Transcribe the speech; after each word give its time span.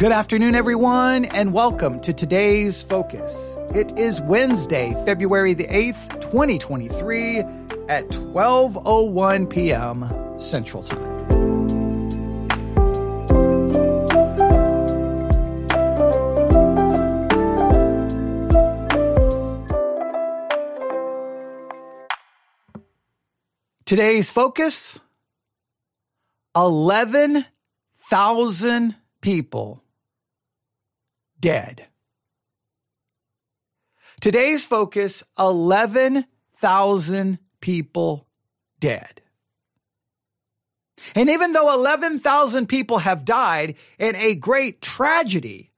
Good 0.00 0.12
afternoon, 0.12 0.54
everyone, 0.54 1.26
and 1.26 1.52
welcome 1.52 2.00
to 2.00 2.14
today's 2.14 2.82
focus. 2.82 3.58
It 3.74 3.98
is 3.98 4.22
Wednesday, 4.22 4.94
February 5.04 5.52
the 5.52 5.66
8th, 5.66 6.22
2023 6.22 7.40
at 7.90 8.08
12:01 8.08 9.50
p.m. 9.50 10.10
Central 10.40 10.84
Time. 10.84 11.28
Today's 23.84 24.30
focus 24.30 24.98
11,000 26.56 28.96
people 29.20 29.84
dead. 31.40 31.86
Today's 34.20 34.66
focus 34.66 35.22
11,000 35.38 37.38
people 37.60 38.26
dead. 38.78 39.22
And 41.14 41.30
even 41.30 41.52
though 41.52 41.72
11,000 41.72 42.66
people 42.66 42.98
have 42.98 43.24
died 43.24 43.76
in 43.98 44.14
a 44.16 44.34
great 44.34 44.82
tragedy, 44.82 45.72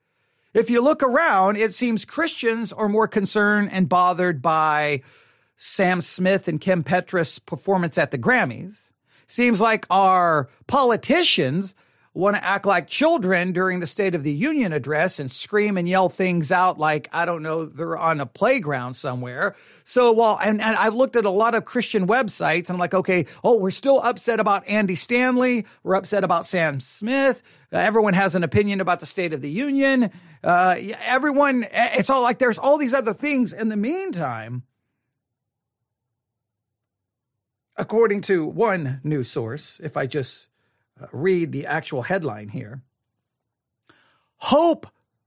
if 0.52 0.68
you 0.68 0.82
look 0.82 1.02
around, 1.02 1.56
it 1.56 1.72
seems 1.72 2.04
Christians 2.04 2.72
are 2.72 2.88
more 2.88 3.08
concerned 3.08 3.70
and 3.72 3.88
bothered 3.88 4.42
by 4.42 5.02
Sam 5.56 6.00
Smith 6.00 6.48
and 6.48 6.60
Kim 6.60 6.82
Petras' 6.82 7.44
performance 7.44 7.96
at 7.96 8.10
the 8.10 8.18
Grammys. 8.18 8.90
Seems 9.28 9.60
like 9.60 9.86
our 9.88 10.50
politicians 10.66 11.74
want 12.14 12.36
to 12.36 12.44
act 12.44 12.66
like 12.66 12.88
children 12.88 13.52
during 13.52 13.80
the 13.80 13.86
State 13.86 14.14
of 14.14 14.22
the 14.22 14.32
Union 14.32 14.72
address 14.74 15.18
and 15.18 15.32
scream 15.32 15.78
and 15.78 15.88
yell 15.88 16.10
things 16.10 16.52
out 16.52 16.78
like, 16.78 17.08
I 17.10 17.24
don't 17.24 17.42
know, 17.42 17.64
they're 17.64 17.96
on 17.96 18.20
a 18.20 18.26
playground 18.26 18.94
somewhere. 18.94 19.56
So, 19.84 20.12
well, 20.12 20.38
and, 20.42 20.60
and 20.60 20.76
I've 20.76 20.94
looked 20.94 21.16
at 21.16 21.24
a 21.24 21.30
lot 21.30 21.54
of 21.54 21.64
Christian 21.64 22.06
websites 22.06 22.68
I'm 22.68 22.78
like, 22.78 22.92
okay, 22.92 23.26
oh, 23.42 23.56
we're 23.56 23.70
still 23.70 24.00
upset 24.00 24.40
about 24.40 24.68
Andy 24.68 24.94
Stanley. 24.94 25.66
We're 25.82 25.94
upset 25.94 26.22
about 26.22 26.44
Sam 26.44 26.80
Smith. 26.80 27.42
Uh, 27.72 27.78
everyone 27.78 28.14
has 28.14 28.34
an 28.34 28.44
opinion 28.44 28.82
about 28.82 29.00
the 29.00 29.06
State 29.06 29.32
of 29.32 29.40
the 29.40 29.50
Union. 29.50 30.10
Uh, 30.44 30.76
everyone, 31.04 31.66
it's 31.72 32.10
all 32.10 32.22
like 32.22 32.38
there's 32.38 32.58
all 32.58 32.76
these 32.76 32.92
other 32.92 33.14
things. 33.14 33.54
In 33.54 33.70
the 33.70 33.76
meantime, 33.76 34.64
according 37.76 38.20
to 38.22 38.46
one 38.46 39.00
news 39.02 39.30
source, 39.30 39.80
if 39.82 39.96
I 39.96 40.06
just 40.06 40.48
read 41.12 41.52
the 41.52 41.66
actual 41.66 42.02
headline 42.02 42.48
here. 42.48 42.82
Hope 44.36 44.86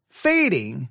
fading 0.10 0.90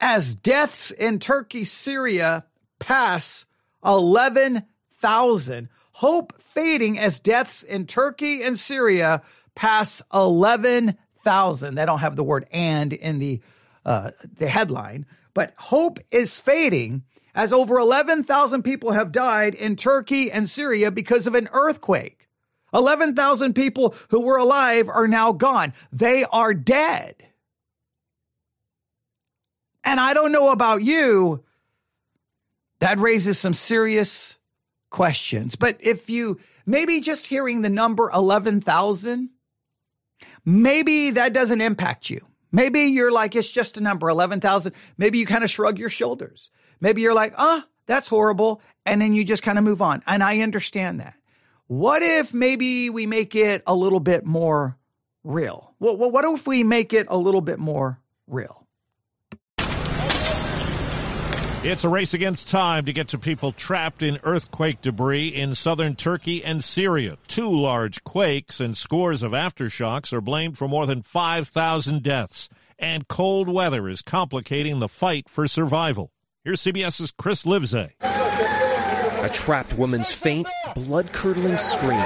as 0.00 0.34
deaths 0.34 0.90
in 0.90 1.18
Turkey, 1.18 1.64
Syria 1.64 2.44
pass 2.78 3.46
11,000. 3.84 5.68
Hope 5.92 6.40
fading 6.40 6.98
as 6.98 7.20
deaths 7.20 7.62
in 7.62 7.86
Turkey 7.86 8.42
and 8.42 8.58
Syria 8.58 9.22
pass 9.54 10.02
11,000. 10.12 11.74
They 11.74 11.86
don't 11.86 12.00
have 12.00 12.16
the 12.16 12.24
word 12.24 12.46
and 12.50 12.92
in 12.92 13.18
the, 13.18 13.40
uh, 13.84 14.10
the 14.36 14.48
headline, 14.48 15.06
but 15.32 15.54
hope 15.56 15.98
is 16.10 16.38
fading 16.38 17.04
as 17.34 17.52
over 17.52 17.78
11,000 17.78 18.62
people 18.62 18.92
have 18.92 19.12
died 19.12 19.54
in 19.54 19.76
Turkey 19.76 20.30
and 20.30 20.48
Syria 20.48 20.90
because 20.90 21.26
of 21.26 21.34
an 21.34 21.48
earthquake. 21.52 22.28
11,000 22.72 23.54
people 23.54 23.94
who 24.08 24.20
were 24.20 24.36
alive 24.36 24.88
are 24.88 25.08
now 25.08 25.32
gone. 25.32 25.72
They 25.92 26.24
are 26.24 26.54
dead. 26.54 27.14
And 29.84 30.00
I 30.00 30.14
don't 30.14 30.32
know 30.32 30.50
about 30.50 30.82
you, 30.82 31.44
that 32.80 32.98
raises 32.98 33.38
some 33.38 33.54
serious 33.54 34.36
questions. 34.90 35.56
But 35.56 35.76
if 35.80 36.10
you 36.10 36.40
maybe 36.66 37.00
just 37.00 37.26
hearing 37.26 37.62
the 37.62 37.70
number 37.70 38.10
11,000, 38.10 39.30
maybe 40.44 41.10
that 41.10 41.32
doesn't 41.32 41.60
impact 41.60 42.10
you. 42.10 42.26
Maybe 42.52 42.80
you're 42.80 43.12
like, 43.12 43.36
it's 43.36 43.50
just 43.50 43.76
a 43.76 43.80
number, 43.80 44.08
11,000. 44.08 44.72
Maybe 44.96 45.18
you 45.18 45.26
kind 45.26 45.44
of 45.44 45.50
shrug 45.50 45.78
your 45.78 45.88
shoulders. 45.88 46.50
Maybe 46.80 47.02
you're 47.02 47.14
like, 47.14 47.34
ah, 47.36 47.62
oh, 47.64 47.68
that's 47.86 48.08
horrible. 48.08 48.62
And 48.84 49.00
then 49.00 49.12
you 49.12 49.24
just 49.24 49.42
kind 49.42 49.58
of 49.58 49.64
move 49.64 49.82
on. 49.82 50.02
And 50.06 50.22
I 50.22 50.40
understand 50.40 51.00
that. 51.00 51.15
What 51.68 52.02
if 52.02 52.32
maybe 52.32 52.90
we 52.90 53.06
make 53.06 53.34
it 53.34 53.64
a 53.66 53.74
little 53.74 53.98
bit 53.98 54.24
more 54.24 54.76
real? 55.24 55.74
What, 55.78 55.98
what 55.98 56.12
what 56.12 56.24
if 56.24 56.46
we 56.46 56.62
make 56.62 56.92
it 56.92 57.06
a 57.10 57.16
little 57.16 57.40
bit 57.40 57.58
more 57.58 58.00
real? 58.28 58.66
It's 61.64 61.82
a 61.82 61.88
race 61.88 62.14
against 62.14 62.48
time 62.48 62.84
to 62.84 62.92
get 62.92 63.08
to 63.08 63.18
people 63.18 63.50
trapped 63.50 64.04
in 64.04 64.20
earthquake 64.22 64.80
debris 64.80 65.26
in 65.26 65.56
southern 65.56 65.96
Turkey 65.96 66.44
and 66.44 66.62
Syria. 66.62 67.18
Two 67.26 67.50
large 67.50 68.04
quakes 68.04 68.60
and 68.60 68.76
scores 68.76 69.24
of 69.24 69.32
aftershocks 69.32 70.12
are 70.12 70.20
blamed 70.20 70.56
for 70.56 70.68
more 70.68 70.86
than 70.86 71.02
5,000 71.02 72.00
deaths. 72.04 72.48
And 72.78 73.08
cold 73.08 73.48
weather 73.48 73.88
is 73.88 74.02
complicating 74.02 74.78
the 74.78 74.86
fight 74.86 75.28
for 75.28 75.48
survival. 75.48 76.12
Here's 76.44 76.62
CBS's 76.62 77.10
Chris 77.10 77.44
Livesay. 77.44 77.94
A 79.26 79.28
trapped 79.28 79.76
woman's 79.76 80.12
faint, 80.12 80.48
blood 80.76 81.12
curdling 81.12 81.56
scream 81.56 81.98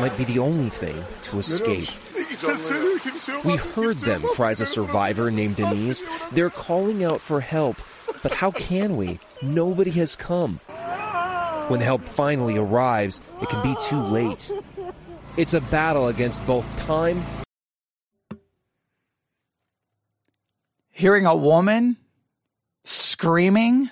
might 0.00 0.12
be 0.18 0.24
the 0.24 0.40
only 0.40 0.70
thing 0.70 1.04
to 1.22 1.38
escape. 1.38 1.88
We 3.44 3.54
heard 3.54 3.98
them, 3.98 4.22
cries 4.22 4.60
a 4.60 4.66
survivor 4.66 5.30
named 5.30 5.54
Denise. 5.54 6.02
They're 6.32 6.50
calling 6.50 7.04
out 7.04 7.20
for 7.20 7.40
help. 7.40 7.76
But 8.24 8.32
how 8.32 8.50
can 8.50 8.96
we? 8.96 9.20
Nobody 9.40 9.92
has 9.92 10.16
come. 10.16 10.58
When 11.68 11.80
help 11.80 12.08
finally 12.08 12.58
arrives, 12.58 13.20
it 13.40 13.48
can 13.48 13.62
be 13.62 13.76
too 13.86 14.00
late. 14.00 14.50
It's 15.36 15.54
a 15.54 15.60
battle 15.60 16.08
against 16.08 16.44
both 16.44 16.66
time. 16.86 17.22
Hearing 20.90 21.24
a 21.24 21.36
woman 21.36 21.98
screaming 22.82 23.90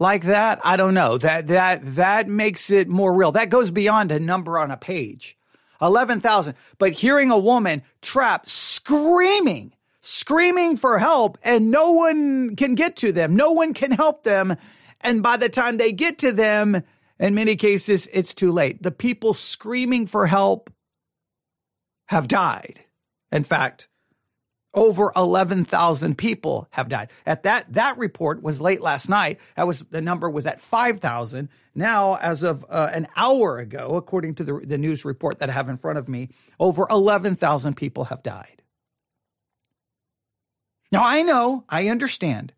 like 0.00 0.24
that, 0.24 0.60
I 0.64 0.76
don't 0.76 0.94
know. 0.94 1.18
That 1.18 1.46
that 1.48 1.94
that 1.94 2.26
makes 2.26 2.70
it 2.70 2.88
more 2.88 3.12
real. 3.12 3.32
That 3.32 3.50
goes 3.50 3.70
beyond 3.70 4.10
a 4.10 4.18
number 4.18 4.58
on 4.58 4.70
a 4.70 4.76
page. 4.76 5.36
11,000. 5.82 6.54
But 6.78 6.92
hearing 6.92 7.30
a 7.30 7.38
woman 7.38 7.82
trapped 8.02 8.50
screaming, 8.50 9.72
screaming 10.02 10.76
for 10.76 10.98
help 10.98 11.38
and 11.42 11.70
no 11.70 11.92
one 11.92 12.56
can 12.56 12.74
get 12.74 12.96
to 12.96 13.12
them. 13.12 13.36
No 13.36 13.52
one 13.52 13.72
can 13.72 13.92
help 13.92 14.24
them. 14.24 14.56
And 15.00 15.22
by 15.22 15.36
the 15.36 15.48
time 15.48 15.76
they 15.76 15.92
get 15.92 16.18
to 16.18 16.32
them, 16.32 16.82
in 17.18 17.34
many 17.34 17.56
cases, 17.56 18.08
it's 18.12 18.34
too 18.34 18.52
late. 18.52 18.82
The 18.82 18.90
people 18.90 19.34
screaming 19.34 20.06
for 20.06 20.26
help 20.26 20.70
have 22.06 22.28
died. 22.28 22.80
In 23.30 23.44
fact, 23.44 23.88
over 24.72 25.12
11,000 25.16 26.16
people 26.16 26.68
have 26.70 26.88
died. 26.88 27.10
At 27.26 27.42
that, 27.42 27.72
that 27.72 27.98
report 27.98 28.42
was 28.42 28.60
late 28.60 28.80
last 28.80 29.08
night. 29.08 29.40
That 29.56 29.66
was, 29.66 29.84
the 29.86 30.00
number 30.00 30.30
was 30.30 30.46
at 30.46 30.60
5,000. 30.60 31.48
Now, 31.74 32.16
as 32.16 32.42
of 32.42 32.64
uh, 32.68 32.90
an 32.92 33.08
hour 33.16 33.58
ago, 33.58 33.96
according 33.96 34.36
to 34.36 34.44
the, 34.44 34.60
the 34.64 34.78
news 34.78 35.04
report 35.04 35.40
that 35.40 35.50
I 35.50 35.52
have 35.52 35.68
in 35.68 35.76
front 35.76 35.98
of 35.98 36.08
me, 36.08 36.28
over 36.58 36.86
11,000 36.88 37.74
people 37.74 38.04
have 38.04 38.22
died. 38.22 38.62
Now, 40.92 41.04
I 41.04 41.22
know, 41.22 41.64
I 41.68 41.88
understand. 41.88 42.52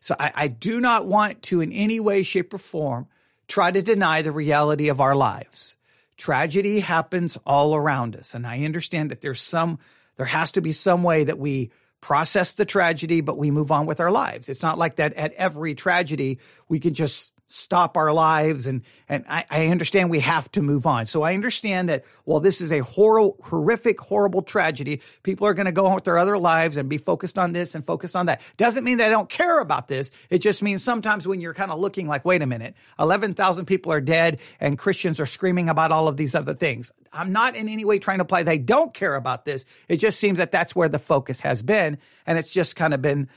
So 0.00 0.14
I, 0.18 0.32
I 0.34 0.48
do 0.48 0.80
not 0.80 1.06
want 1.06 1.42
to 1.44 1.60
in 1.60 1.72
any 1.72 1.98
way, 2.00 2.22
shape, 2.22 2.54
or 2.54 2.58
form 2.58 3.08
try 3.48 3.70
to 3.70 3.82
deny 3.82 4.22
the 4.22 4.32
reality 4.32 4.88
of 4.88 5.00
our 5.00 5.14
lives. 5.14 5.76
Tragedy 6.16 6.80
happens 6.80 7.36
all 7.46 7.74
around 7.74 8.16
us. 8.16 8.34
And 8.34 8.46
I 8.46 8.64
understand 8.64 9.10
that 9.10 9.20
there's 9.20 9.40
some 9.40 9.78
there 10.16 10.26
has 10.26 10.52
to 10.52 10.60
be 10.60 10.72
some 10.72 11.02
way 11.02 11.24
that 11.24 11.38
we 11.38 11.70
process 12.00 12.54
the 12.54 12.64
tragedy, 12.64 13.20
but 13.20 13.38
we 13.38 13.50
move 13.50 13.72
on 13.72 13.86
with 13.86 14.00
our 14.00 14.10
lives. 14.10 14.48
It's 14.48 14.62
not 14.62 14.78
like 14.78 14.96
that 14.96 15.14
at 15.14 15.32
every 15.34 15.74
tragedy, 15.74 16.38
we 16.68 16.78
can 16.78 16.94
just 16.94 17.32
stop 17.46 17.96
our 17.96 18.12
lives 18.12 18.66
and 18.66 18.82
and 19.08 19.24
I, 19.28 19.44
I, 19.48 19.66
understand 19.68 20.10
we 20.10 20.18
have 20.20 20.50
to 20.52 20.62
move 20.62 20.84
on. 20.84 21.06
So 21.06 21.22
I 21.22 21.34
understand 21.34 21.88
that 21.88 22.04
while 22.24 22.40
this 22.40 22.60
is 22.60 22.72
a 22.72 22.80
horrible, 22.80 23.36
horrific, 23.40 24.00
horrible 24.00 24.42
tragedy, 24.42 25.00
people 25.22 25.46
are 25.46 25.54
going 25.54 25.66
to 25.66 25.72
go 25.72 25.86
on 25.86 25.94
with 25.94 26.02
their 26.02 26.18
other 26.18 26.38
lives 26.38 26.76
and 26.76 26.88
be 26.88 26.98
focused 26.98 27.38
on 27.38 27.52
this 27.52 27.76
and 27.76 27.86
focused 27.86 28.16
on 28.16 28.26
that. 28.26 28.40
Doesn't 28.56 28.82
mean 28.82 28.98
they 28.98 29.08
don't 29.08 29.28
care 29.28 29.60
about 29.60 29.86
this. 29.86 30.10
It 30.28 30.38
just 30.38 30.60
means 30.60 30.82
sometimes 30.82 31.28
when 31.28 31.40
you're 31.40 31.54
kind 31.54 31.70
of 31.70 31.78
looking 31.78 32.08
like, 32.08 32.24
wait 32.24 32.42
a 32.42 32.46
minute, 32.46 32.74
eleven 32.98 33.32
thousand 33.32 33.66
people 33.66 33.92
are 33.92 34.00
dead 34.00 34.40
and 34.58 34.76
Christians 34.76 35.20
are 35.20 35.26
screaming 35.26 35.68
about 35.68 35.92
all 35.92 36.08
of 36.08 36.16
these 36.16 36.34
other 36.34 36.54
things. 36.54 36.90
I'm 37.12 37.30
not 37.30 37.54
in 37.54 37.68
any 37.68 37.84
way 37.84 38.00
trying 38.00 38.18
to 38.18 38.24
play 38.24 38.42
they 38.42 38.58
don't 38.58 38.92
care 38.92 39.14
about 39.14 39.44
this. 39.44 39.64
It 39.88 39.98
just 39.98 40.18
seems 40.18 40.38
that 40.38 40.50
that's 40.50 40.74
where 40.74 40.88
the 40.88 40.98
focus 40.98 41.40
has 41.40 41.62
been, 41.62 41.98
and 42.26 42.38
it's 42.38 42.52
just 42.52 42.74
kind 42.74 42.92
of 42.92 43.00
been 43.00 43.28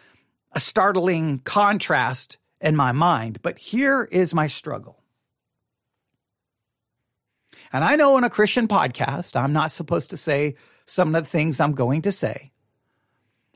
a 0.53 0.59
startling 0.59 1.39
contrast 1.39 2.37
in 2.61 2.75
my 2.75 2.91
mind. 2.91 3.41
But 3.41 3.57
here 3.57 4.07
is 4.11 4.33
my 4.33 4.47
struggle. 4.47 5.01
And 7.71 7.83
I 7.83 7.95
know 7.95 8.17
in 8.17 8.23
a 8.23 8.29
Christian 8.29 8.67
podcast, 8.67 9.35
I'm 9.35 9.53
not 9.53 9.71
supposed 9.71 10.09
to 10.09 10.17
say 10.17 10.55
some 10.85 11.13
of 11.13 11.23
the 11.23 11.29
things 11.29 11.59
I'm 11.59 11.73
going 11.73 12.03
to 12.03 12.11
say. 12.11 12.51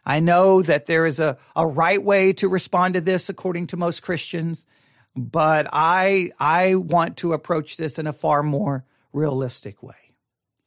I 0.05 0.19
know 0.19 0.61
that 0.61 0.85
there 0.85 1.05
is 1.05 1.19
a, 1.19 1.37
a 1.55 1.65
right 1.65 2.01
way 2.01 2.33
to 2.33 2.49
respond 2.49 2.95
to 2.95 3.01
this 3.01 3.29
according 3.29 3.67
to 3.67 3.77
most 3.77 4.03
Christians, 4.03 4.67
but 5.15 5.67
I, 5.71 6.31
I 6.39 6.75
want 6.75 7.17
to 7.17 7.33
approach 7.33 7.77
this 7.77 7.97
in 7.97 8.05
a 8.05 8.13
far 8.13 8.43
more 8.43 8.85
realistic 9.13 9.81
way. 9.81 9.95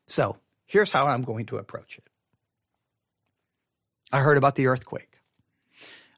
So 0.06 0.39
here's 0.65 0.91
how 0.91 1.06
I'm 1.06 1.23
going 1.23 1.47
to 1.47 1.59
approach 1.59 1.99
it. 1.99 2.09
I 4.12 4.21
heard 4.21 4.39
about 4.39 4.55
the 4.55 4.69
earthquake. 4.69 5.16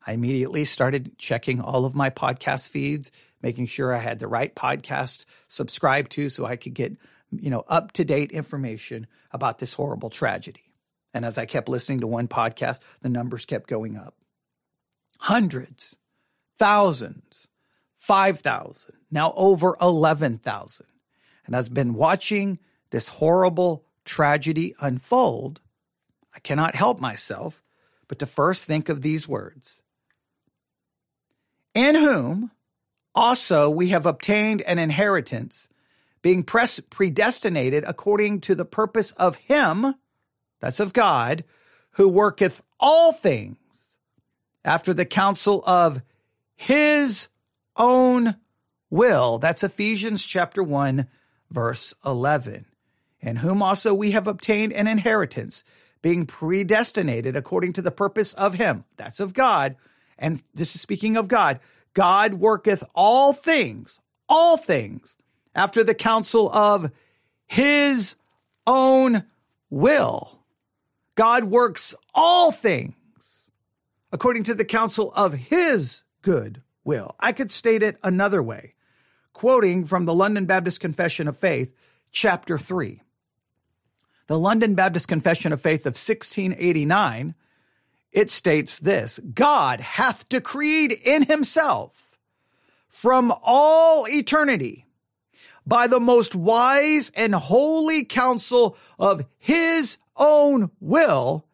I 0.09 0.13
immediately 0.13 0.65
started 0.65 1.19
checking 1.19 1.61
all 1.61 1.85
of 1.85 1.95
my 1.95 2.09
podcast 2.09 2.71
feeds, 2.71 3.13
making 3.43 3.67
sure 3.67 3.95
I 3.95 3.99
had 3.99 4.19
the 4.19 4.27
right 4.27 4.55
podcast 4.55 5.27
subscribed 5.49 6.13
to 6.13 6.31
so 6.31 6.47
I 6.47 6.57
could 6.57 6.73
get, 6.73 6.97
you 7.31 7.51
know, 7.51 7.63
up 7.69 7.93
to 7.93 8.07
date 8.07 8.33
information 8.33 9.07
about 9.33 9.59
this 9.59 9.75
horrible 9.75 10.09
tragedy. 10.09 10.73
And 11.13 11.27
as 11.27 11.37
I 11.37 11.45
kept 11.45 11.69
listening 11.69 12.01
to 12.01 12.07
one 12.07 12.27
podcast, 12.27 12.81
the 13.03 13.11
numbers 13.11 13.45
kept 13.45 13.69
going 13.69 13.99
up. 13.99 14.15
Hundreds, 15.19 15.99
thousands, 16.59 17.49
5,000, 17.99 18.95
now 19.11 19.35
over 19.37 19.77
11,000. 19.79 20.87
And 21.45 21.55
as 21.55 21.67
I've 21.67 21.75
been 21.75 21.93
watching 21.93 22.59
this 22.89 23.09
horrible 23.09 23.85
tragedy 24.07 24.75
unfold. 24.81 25.61
I 26.35 26.41
cannot 26.41 26.75
help 26.75 26.99
myself 26.99 27.63
but 28.07 28.19
to 28.21 28.27
first 28.27 28.65
think 28.65 28.89
of 28.89 29.03
these 29.03 29.29
words 29.29 29.83
In 31.75 31.95
whom 31.95 32.51
also 33.15 33.69
we 33.71 33.89
have 33.89 34.07
obtained 34.07 34.63
an 34.63 34.79
inheritance, 34.79 35.69
being 36.23 36.43
predestinated 36.43 37.85
according 37.87 38.41
to 38.43 38.55
the 38.55 38.65
purpose 38.65 39.13
of 39.13 39.37
Him 39.37 39.95
that's 40.61 40.81
of 40.81 40.93
God, 40.93 41.45
who 41.93 42.09
worketh 42.09 42.63
all 42.81 43.13
things 43.13 43.57
after 44.65 44.93
the 44.93 45.05
counsel 45.05 45.63
of 45.67 46.03
his 46.57 47.29
own 47.77 48.37
will. 48.91 49.39
That's 49.39 49.63
Ephesians 49.63 50.27
chapter 50.27 50.63
1, 50.63 51.07
verse 51.51 51.95
11. 52.05 52.67
In 53.21 53.37
whom 53.37 53.63
also 53.63 53.95
we 53.95 54.13
have 54.13 54.27
obtained 54.27 54.73
an 54.73 54.87
inheritance, 54.87 55.65
being 56.03 56.27
predestinated 56.27 57.37
according 57.37 57.73
to 57.75 57.83
the 57.83 57.91
purpose 57.91 58.33
of 58.35 58.55
him. 58.55 58.85
That's 58.97 59.21
of 59.21 59.35
God. 59.35 59.77
And 60.19 60.43
this 60.55 60.75
is 60.75 60.81
speaking 60.81 61.17
of 61.17 61.29
God. 61.29 61.61
God 61.95 62.35
worketh 62.35 62.85
all 62.95 63.33
things, 63.33 64.01
all 64.29 64.57
things 64.57 65.17
after 65.55 65.83
the 65.83 65.95
counsel 65.95 66.51
of 66.51 66.91
his 67.47 68.17
own 68.67 69.25
will 69.71 70.39
God 71.19 71.43
works 71.43 71.97
all 72.15 72.53
things 72.53 73.51
according 74.13 74.45
to 74.45 74.55
the 74.55 74.65
counsel 74.65 75.13
of 75.17 75.33
his 75.33 76.05
good 76.23 76.63
will. 76.85 77.17
I 77.19 77.33
could 77.33 77.51
state 77.51 77.83
it 77.83 77.99
another 78.05 78.41
way, 78.41 78.75
quoting 79.33 79.85
from 79.85 80.05
the 80.05 80.15
London 80.15 80.47
Baptist 80.47 80.79
Confession 80.79 81.27
of 81.27 81.37
Faith, 81.37 81.75
chapter 82.13 82.57
3. 82.57 83.03
The 84.29 84.39
London 84.39 84.77
Baptist 84.77 85.09
Confession 85.09 85.53
of 85.53 85.61
Faith 85.61 85.81
of 85.81 85.99
1689, 85.99 87.35
it 88.13 88.31
states 88.31 88.79
this 88.79 89.19
God 89.35 89.81
hath 89.81 90.29
decreed 90.29 90.93
in 90.93 91.25
himself 91.25 92.17
from 92.89 93.33
all 93.43 94.07
eternity 94.09 94.87
by 95.67 95.87
the 95.87 96.01
most 96.01 96.35
wise 96.35 97.13
and 97.15 97.35
holy 97.35 98.05
counsel 98.05 98.77
of 98.99 99.25
his 99.39 99.99
own 100.17 100.71
will, 100.81 101.47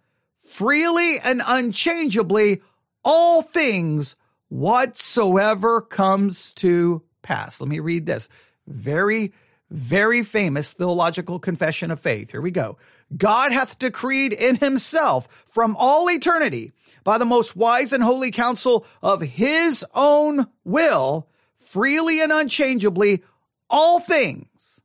freely 0.46 1.18
and 1.18 1.42
unchangeably, 1.44 2.62
all 3.04 3.42
things 3.42 4.16
whatsoever 4.48 5.80
comes 5.80 6.54
to 6.54 7.02
pass. 7.22 7.60
Let 7.60 7.68
me 7.68 7.80
read 7.80 8.06
this. 8.06 8.28
Very, 8.68 9.32
very 9.70 10.22
famous 10.22 10.72
theological 10.72 11.40
confession 11.40 11.90
of 11.90 12.00
faith. 12.00 12.30
Here 12.30 12.40
we 12.40 12.52
go. 12.52 12.78
God 13.16 13.52
hath 13.52 13.78
decreed 13.78 14.32
in 14.32 14.56
himself 14.56 15.44
from 15.46 15.76
all 15.78 16.11
eternity 16.11 16.72
by 17.05 17.19
the 17.19 17.25
most 17.25 17.55
wise 17.55 17.93
and 17.93 18.02
holy 18.02 18.31
counsel 18.31 18.87
of 19.02 19.20
his 19.20 19.84
own 19.94 20.46
will, 20.64 21.28
freely 21.56 22.20
and 22.20 22.32
unchangeably, 22.32 23.22
all 23.69 24.00
things 24.00 24.81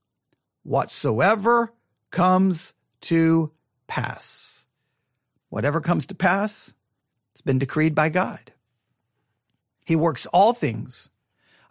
whatsoever 0.63 1.73
comes 2.11 2.73
to 3.01 3.51
pass. 3.87 4.65
Whatever 5.49 5.81
comes 5.81 6.05
to 6.07 6.15
pass, 6.15 6.75
it's 7.33 7.41
been 7.41 7.59
decreed 7.59 7.95
by 7.95 8.09
God. 8.09 8.51
He 9.85 9.95
works 9.95 10.25
all 10.27 10.53
things 10.53 11.09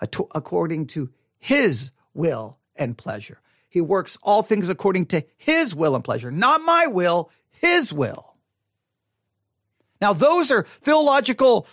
according 0.00 0.86
to 0.88 1.10
his 1.38 1.92
will 2.14 2.58
and 2.74 2.96
pleasure. 2.98 3.40
He 3.68 3.80
works 3.80 4.18
all 4.22 4.42
things 4.42 4.68
according 4.68 5.06
to 5.06 5.24
his 5.36 5.74
will 5.74 5.94
and 5.94 6.04
pleasure, 6.04 6.30
not 6.30 6.62
my 6.62 6.86
will, 6.86 7.30
his 7.50 7.92
will. 7.92 8.34
Now, 10.00 10.12
those 10.12 10.50
are 10.50 10.62
theological 10.62 11.66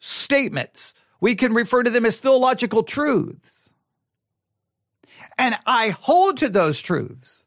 statements. 0.00 0.94
We 1.20 1.34
can 1.34 1.54
refer 1.54 1.82
to 1.82 1.90
them 1.90 2.04
as 2.04 2.18
theological 2.18 2.82
truths. 2.82 3.72
And 5.38 5.56
I 5.64 5.90
hold 5.90 6.38
to 6.38 6.48
those 6.48 6.82
truths. 6.82 7.44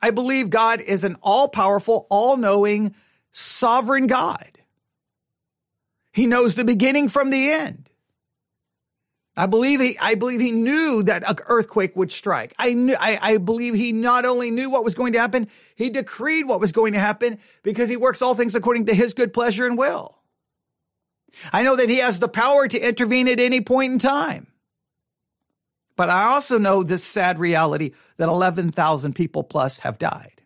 I 0.00 0.10
believe 0.10 0.50
God 0.50 0.80
is 0.80 1.04
an 1.04 1.16
all 1.22 1.48
powerful, 1.48 2.06
all 2.10 2.36
knowing, 2.36 2.94
sovereign 3.30 4.08
God. 4.08 4.58
He 6.12 6.26
knows 6.26 6.54
the 6.54 6.64
beginning 6.64 7.08
from 7.08 7.30
the 7.30 7.50
end. 7.50 7.88
I 9.34 9.46
believe 9.46 9.80
he, 9.80 9.98
I 9.98 10.14
believe 10.14 10.40
he 10.40 10.52
knew 10.52 11.02
that 11.04 11.28
an 11.28 11.36
earthquake 11.46 11.96
would 11.96 12.12
strike. 12.12 12.52
I 12.58 12.74
knew, 12.74 12.94
I, 12.98 13.18
I 13.20 13.36
believe 13.38 13.74
he 13.74 13.92
not 13.92 14.26
only 14.26 14.50
knew 14.50 14.68
what 14.68 14.84
was 14.84 14.94
going 14.94 15.14
to 15.14 15.20
happen, 15.20 15.48
he 15.74 15.88
decreed 15.88 16.46
what 16.46 16.60
was 16.60 16.72
going 16.72 16.92
to 16.92 16.98
happen 16.98 17.38
because 17.62 17.88
he 17.88 17.96
works 17.96 18.20
all 18.20 18.34
things 18.34 18.54
according 18.54 18.86
to 18.86 18.94
his 18.94 19.14
good 19.14 19.32
pleasure 19.32 19.66
and 19.66 19.78
will. 19.78 20.18
I 21.50 21.62
know 21.62 21.76
that 21.76 21.88
he 21.88 21.98
has 21.98 22.18
the 22.18 22.28
power 22.28 22.68
to 22.68 22.78
intervene 22.78 23.26
at 23.26 23.40
any 23.40 23.62
point 23.62 23.94
in 23.94 23.98
time. 23.98 24.48
But 25.96 26.10
I 26.10 26.24
also 26.24 26.58
know 26.58 26.82
this 26.82 27.04
sad 27.04 27.38
reality 27.38 27.92
that 28.16 28.28
11,000 28.28 29.14
people 29.14 29.44
plus 29.44 29.80
have 29.80 29.98
died. 29.98 30.42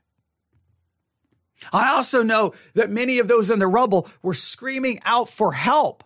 I 1.73 1.95
also 1.95 2.23
know 2.23 2.53
that 2.75 2.91
many 2.91 3.19
of 3.19 3.29
those 3.29 3.51
in 3.51 3.59
the 3.59 3.67
rubble 3.67 4.09
were 4.23 4.35
screaming 4.35 5.01
out 5.05 5.29
for 5.29 5.53
help, 5.53 6.05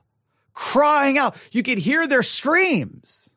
crying 0.54 1.18
out. 1.18 1.36
You 1.52 1.62
could 1.62 1.78
hear 1.78 2.06
their 2.06 2.22
screams. 2.22 3.30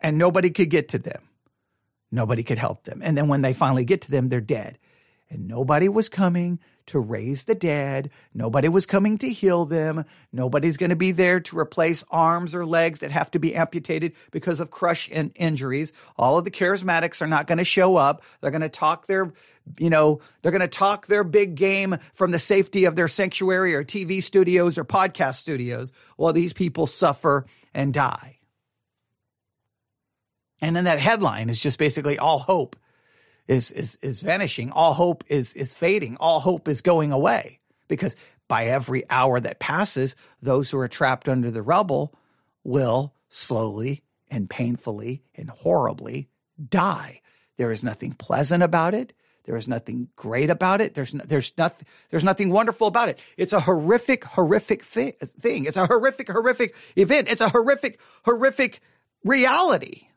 And 0.00 0.16
nobody 0.16 0.50
could 0.50 0.70
get 0.70 0.90
to 0.90 0.98
them. 0.98 1.22
Nobody 2.10 2.42
could 2.42 2.58
help 2.58 2.84
them. 2.84 3.00
And 3.02 3.18
then 3.18 3.28
when 3.28 3.42
they 3.42 3.52
finally 3.52 3.84
get 3.84 4.02
to 4.02 4.10
them, 4.10 4.28
they're 4.28 4.40
dead. 4.40 4.78
And 5.28 5.48
nobody 5.48 5.88
was 5.88 6.08
coming 6.08 6.58
to 6.88 6.98
raise 6.98 7.44
the 7.44 7.54
dead. 7.54 8.10
Nobody 8.34 8.68
was 8.68 8.86
coming 8.86 9.18
to 9.18 9.30
heal 9.30 9.64
them. 9.64 10.04
Nobody's 10.32 10.76
going 10.76 10.90
to 10.90 10.96
be 10.96 11.12
there 11.12 11.40
to 11.40 11.58
replace 11.58 12.04
arms 12.10 12.54
or 12.54 12.66
legs 12.66 13.00
that 13.00 13.12
have 13.12 13.30
to 13.32 13.38
be 13.38 13.54
amputated 13.54 14.12
because 14.30 14.60
of 14.60 14.70
crush 14.70 15.08
and 15.12 15.32
injuries. 15.36 15.92
All 16.16 16.38
of 16.38 16.44
the 16.44 16.50
charismatics 16.50 17.22
are 17.22 17.26
not 17.26 17.46
going 17.46 17.58
to 17.58 17.64
show 17.64 17.96
up. 17.96 18.22
They're 18.40 18.50
going 18.50 18.60
to 18.62 18.68
talk 18.68 19.06
their, 19.06 19.32
you 19.78 19.90
know, 19.90 20.20
they're 20.42 20.52
going 20.52 20.60
to 20.60 20.68
talk 20.68 21.06
their 21.06 21.24
big 21.24 21.54
game 21.54 21.96
from 22.14 22.30
the 22.30 22.38
safety 22.38 22.84
of 22.84 22.96
their 22.96 23.08
sanctuary 23.08 23.74
or 23.74 23.84
TV 23.84 24.22
studios 24.22 24.78
or 24.78 24.84
podcast 24.84 25.36
studios 25.36 25.92
while 26.16 26.32
these 26.32 26.52
people 26.52 26.86
suffer 26.86 27.46
and 27.74 27.94
die. 27.94 28.38
And 30.60 30.74
then 30.74 30.84
that 30.84 30.98
headline 30.98 31.50
is 31.50 31.60
just 31.60 31.78
basically 31.78 32.18
all 32.18 32.40
hope 32.40 32.76
is 33.48 33.70
is 33.72 33.98
is 34.02 34.20
vanishing. 34.20 34.70
All 34.70 34.94
hope 34.94 35.24
is 35.28 35.54
is 35.54 35.74
fading. 35.74 36.16
All 36.20 36.38
hope 36.38 36.68
is 36.68 36.82
going 36.82 37.10
away 37.12 37.58
because 37.88 38.14
by 38.46 38.66
every 38.66 39.08
hour 39.10 39.40
that 39.40 39.58
passes, 39.58 40.14
those 40.40 40.70
who 40.70 40.78
are 40.78 40.88
trapped 40.88 41.28
under 41.28 41.50
the 41.50 41.62
rubble 41.62 42.14
will 42.62 43.14
slowly 43.28 44.02
and 44.30 44.48
painfully 44.48 45.22
and 45.34 45.50
horribly 45.50 46.28
die. 46.68 47.20
There 47.56 47.70
is 47.72 47.82
nothing 47.82 48.12
pleasant 48.12 48.62
about 48.62 48.94
it. 48.94 49.12
There 49.44 49.56
is 49.56 49.66
nothing 49.66 50.08
great 50.14 50.50
about 50.50 50.82
it. 50.82 50.94
There's 50.94 51.14
no, 51.14 51.24
there's 51.26 51.54
nothing 51.56 51.86
there's 52.10 52.24
nothing 52.24 52.50
wonderful 52.50 52.86
about 52.86 53.08
it. 53.08 53.18
It's 53.38 53.54
a 53.54 53.60
horrific 53.60 54.24
horrific 54.24 54.82
thing. 54.82 55.14
It's 55.64 55.76
a 55.78 55.86
horrific 55.86 56.30
horrific 56.30 56.76
event. 56.96 57.28
It's 57.30 57.40
a 57.40 57.48
horrific 57.48 57.98
horrific 58.24 58.80
reality. 59.24 60.07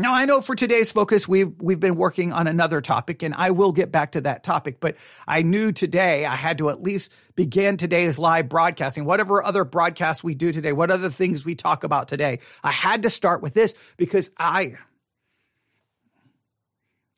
Now 0.00 0.14
I 0.14 0.26
know 0.26 0.40
for 0.40 0.54
today's 0.54 0.92
focus 0.92 1.26
we've 1.26 1.52
we've 1.60 1.80
been 1.80 1.96
working 1.96 2.32
on 2.32 2.46
another 2.46 2.80
topic 2.80 3.24
and 3.24 3.34
I 3.34 3.50
will 3.50 3.72
get 3.72 3.90
back 3.90 4.12
to 4.12 4.20
that 4.20 4.44
topic 4.44 4.78
but 4.78 4.94
I 5.26 5.42
knew 5.42 5.72
today 5.72 6.24
I 6.24 6.36
had 6.36 6.58
to 6.58 6.68
at 6.70 6.80
least 6.80 7.12
begin 7.34 7.76
today's 7.76 8.16
live 8.16 8.48
broadcasting 8.48 9.04
whatever 9.04 9.42
other 9.42 9.64
broadcasts 9.64 10.22
we 10.22 10.36
do 10.36 10.52
today 10.52 10.72
what 10.72 10.92
other 10.92 11.10
things 11.10 11.44
we 11.44 11.56
talk 11.56 11.82
about 11.82 12.06
today 12.06 12.38
I 12.62 12.70
had 12.70 13.02
to 13.02 13.10
start 13.10 13.42
with 13.42 13.54
this 13.54 13.74
because 13.96 14.30
I 14.38 14.76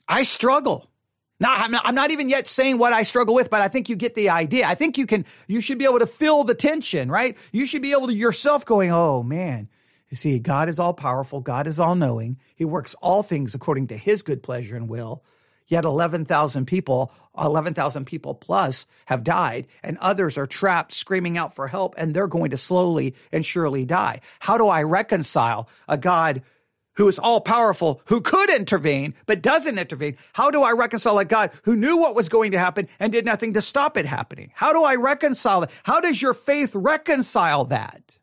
I 0.08 0.22
struggle 0.22 0.86
now, 1.38 1.54
I'm 1.54 1.70
not, 1.70 1.86
I'm 1.86 1.94
not, 1.94 2.10
even 2.10 2.28
yet 2.28 2.46
saying 2.46 2.76
what 2.76 2.92
I 2.92 3.02
struggle 3.02 3.34
with, 3.34 3.48
but 3.48 3.62
I 3.62 3.68
think 3.68 3.88
you 3.88 3.96
get 3.96 4.14
the 4.14 4.28
idea. 4.28 4.66
I 4.66 4.74
think 4.74 4.98
you 4.98 5.06
can, 5.06 5.24
you 5.48 5.62
should 5.62 5.78
be 5.78 5.86
able 5.86 6.00
to 6.00 6.06
feel 6.06 6.44
the 6.44 6.54
tension, 6.54 7.10
right? 7.10 7.38
You 7.50 7.64
should 7.64 7.80
be 7.80 7.92
able 7.92 8.08
to 8.08 8.12
yourself 8.12 8.66
going, 8.66 8.90
oh 8.92 9.22
man, 9.22 9.70
you 10.10 10.16
see, 10.16 10.40
God 10.40 10.68
is 10.68 10.80
all 10.80 10.92
powerful. 10.92 11.40
God 11.40 11.68
is 11.68 11.78
all 11.78 11.94
knowing. 11.94 12.38
He 12.56 12.64
works 12.64 12.96
all 13.00 13.22
things 13.22 13.54
according 13.54 13.86
to 13.88 13.96
his 13.96 14.22
good 14.22 14.42
pleasure 14.42 14.76
and 14.76 14.88
will. 14.88 15.22
Yet 15.68 15.84
11,000 15.84 16.66
people, 16.66 17.12
11,000 17.38 18.04
people 18.04 18.34
plus 18.34 18.88
have 19.06 19.22
died 19.22 19.68
and 19.84 19.96
others 19.98 20.36
are 20.36 20.48
trapped 20.48 20.92
screaming 20.92 21.38
out 21.38 21.54
for 21.54 21.68
help 21.68 21.94
and 21.96 22.12
they're 22.12 22.26
going 22.26 22.50
to 22.50 22.58
slowly 22.58 23.14
and 23.30 23.46
surely 23.46 23.84
die. 23.84 24.20
How 24.40 24.58
do 24.58 24.66
I 24.66 24.82
reconcile 24.82 25.68
a 25.86 25.96
God 25.96 26.42
who 26.94 27.06
is 27.06 27.20
all 27.20 27.40
powerful, 27.40 28.02
who 28.06 28.20
could 28.20 28.50
intervene, 28.50 29.14
but 29.26 29.42
doesn't 29.42 29.78
intervene? 29.78 30.16
How 30.32 30.50
do 30.50 30.64
I 30.64 30.72
reconcile 30.72 31.20
a 31.20 31.24
God 31.24 31.52
who 31.62 31.76
knew 31.76 31.98
what 31.98 32.16
was 32.16 32.28
going 32.28 32.50
to 32.50 32.58
happen 32.58 32.88
and 32.98 33.12
did 33.12 33.24
nothing 33.24 33.52
to 33.52 33.62
stop 33.62 33.96
it 33.96 34.06
happening? 34.06 34.50
How 34.56 34.72
do 34.72 34.82
I 34.82 34.96
reconcile 34.96 35.60
that? 35.60 35.70
How 35.84 36.00
does 36.00 36.20
your 36.20 36.34
faith 36.34 36.74
reconcile 36.74 37.66
that? 37.66 38.18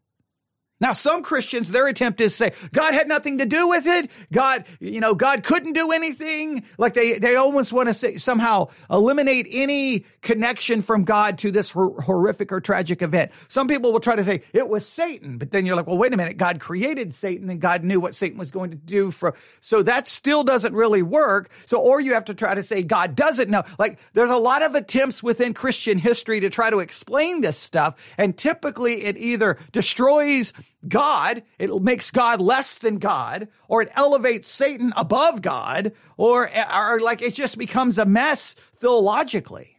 Now, 0.79 0.91
some 0.91 1.23
Christians, 1.23 1.71
their 1.71 1.87
attempt 1.87 2.21
is 2.21 2.37
to 2.37 2.37
say, 2.37 2.69
God 2.71 2.93
had 2.93 3.07
nothing 3.07 3.39
to 3.39 3.45
do 3.45 3.67
with 3.67 3.87
it. 3.87 4.11
God, 4.31 4.65
you 4.79 4.99
know, 4.99 5.15
God 5.15 5.43
couldn't 5.43 5.73
do 5.73 5.91
anything. 5.91 6.63
Like 6.77 6.93
they, 6.93 7.17
they 7.17 7.35
almost 7.35 7.73
want 7.73 7.87
to 7.87 7.93
say, 7.93 8.17
somehow 8.17 8.67
eliminate 8.89 9.47
any 9.49 10.05
connection 10.21 10.81
from 10.81 11.03
God 11.03 11.39
to 11.39 11.51
this 11.51 11.71
hor- 11.71 11.99
horrific 12.01 12.51
or 12.51 12.61
tragic 12.61 13.01
event. 13.01 13.31
Some 13.47 13.67
people 13.67 13.91
will 13.91 13.99
try 13.99 14.15
to 14.15 14.23
say 14.23 14.43
it 14.53 14.69
was 14.69 14.87
Satan, 14.87 15.37
but 15.37 15.51
then 15.51 15.65
you're 15.65 15.75
like, 15.75 15.87
well, 15.87 15.97
wait 15.97 16.13
a 16.13 16.17
minute. 16.17 16.37
God 16.37 16.59
created 16.59 17.13
Satan 17.13 17.49
and 17.49 17.59
God 17.59 17.83
knew 17.83 17.99
what 17.99 18.13
Satan 18.15 18.37
was 18.37 18.51
going 18.51 18.69
to 18.71 18.77
do 18.77 19.09
for, 19.11 19.35
so 19.61 19.81
that 19.83 20.07
still 20.07 20.43
doesn't 20.43 20.73
really 20.73 21.01
work. 21.01 21.49
So, 21.65 21.79
or 21.79 21.99
you 21.99 22.13
have 22.13 22.25
to 22.25 22.33
try 22.33 22.53
to 22.53 22.63
say 22.63 22.83
God 22.83 23.15
doesn't 23.15 23.49
know. 23.49 23.63
Like 23.79 23.99
there's 24.13 24.29
a 24.29 24.37
lot 24.37 24.61
of 24.61 24.75
attempts 24.75 25.23
within 25.23 25.53
Christian 25.53 25.97
history 25.97 26.39
to 26.41 26.49
try 26.49 26.69
to 26.69 26.79
explain 26.79 27.41
this 27.41 27.57
stuff. 27.57 27.95
And 28.17 28.37
typically 28.37 29.05
it 29.05 29.17
either 29.17 29.57
destroys 29.71 30.53
God, 30.87 31.43
it 31.59 31.69
makes 31.81 32.11
God 32.11 32.41
less 32.41 32.79
than 32.79 32.97
God, 32.97 33.47
or 33.67 33.81
it 33.81 33.91
elevates 33.95 34.51
Satan 34.51 34.93
above 34.95 35.41
God, 35.41 35.93
or, 36.17 36.49
or 36.73 36.99
like 36.99 37.21
it 37.21 37.33
just 37.33 37.57
becomes 37.57 37.97
a 37.97 38.05
mess 38.05 38.53
theologically. 38.75 39.77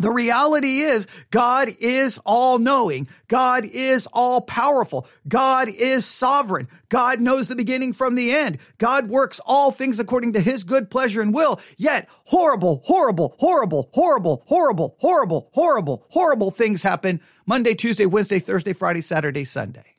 The 0.00 0.10
reality 0.10 0.78
is 0.78 1.08
God 1.30 1.74
is 1.80 2.18
all 2.24 2.58
knowing. 2.58 3.08
God 3.26 3.64
is 3.64 4.06
all 4.12 4.40
powerful. 4.40 5.08
God 5.26 5.68
is 5.68 6.06
sovereign. 6.06 6.68
God 6.88 7.20
knows 7.20 7.48
the 7.48 7.56
beginning 7.56 7.92
from 7.92 8.14
the 8.14 8.30
end. 8.30 8.58
God 8.78 9.08
works 9.08 9.40
all 9.44 9.72
things 9.72 9.98
according 9.98 10.34
to 10.34 10.40
his 10.40 10.62
good 10.62 10.88
pleasure 10.88 11.20
and 11.20 11.34
will. 11.34 11.60
Yet 11.76 12.08
horrible, 12.26 12.82
horrible, 12.84 13.34
horrible, 13.38 13.90
horrible, 13.92 14.44
horrible, 14.46 14.96
horrible, 15.00 15.50
horrible, 15.52 16.06
horrible 16.10 16.50
things 16.52 16.82
happen 16.82 17.20
Monday, 17.44 17.74
Tuesday, 17.74 18.06
Wednesday, 18.06 18.38
Thursday, 18.38 18.72
Friday, 18.72 19.00
Saturday, 19.00 19.44
Sunday. 19.44 19.97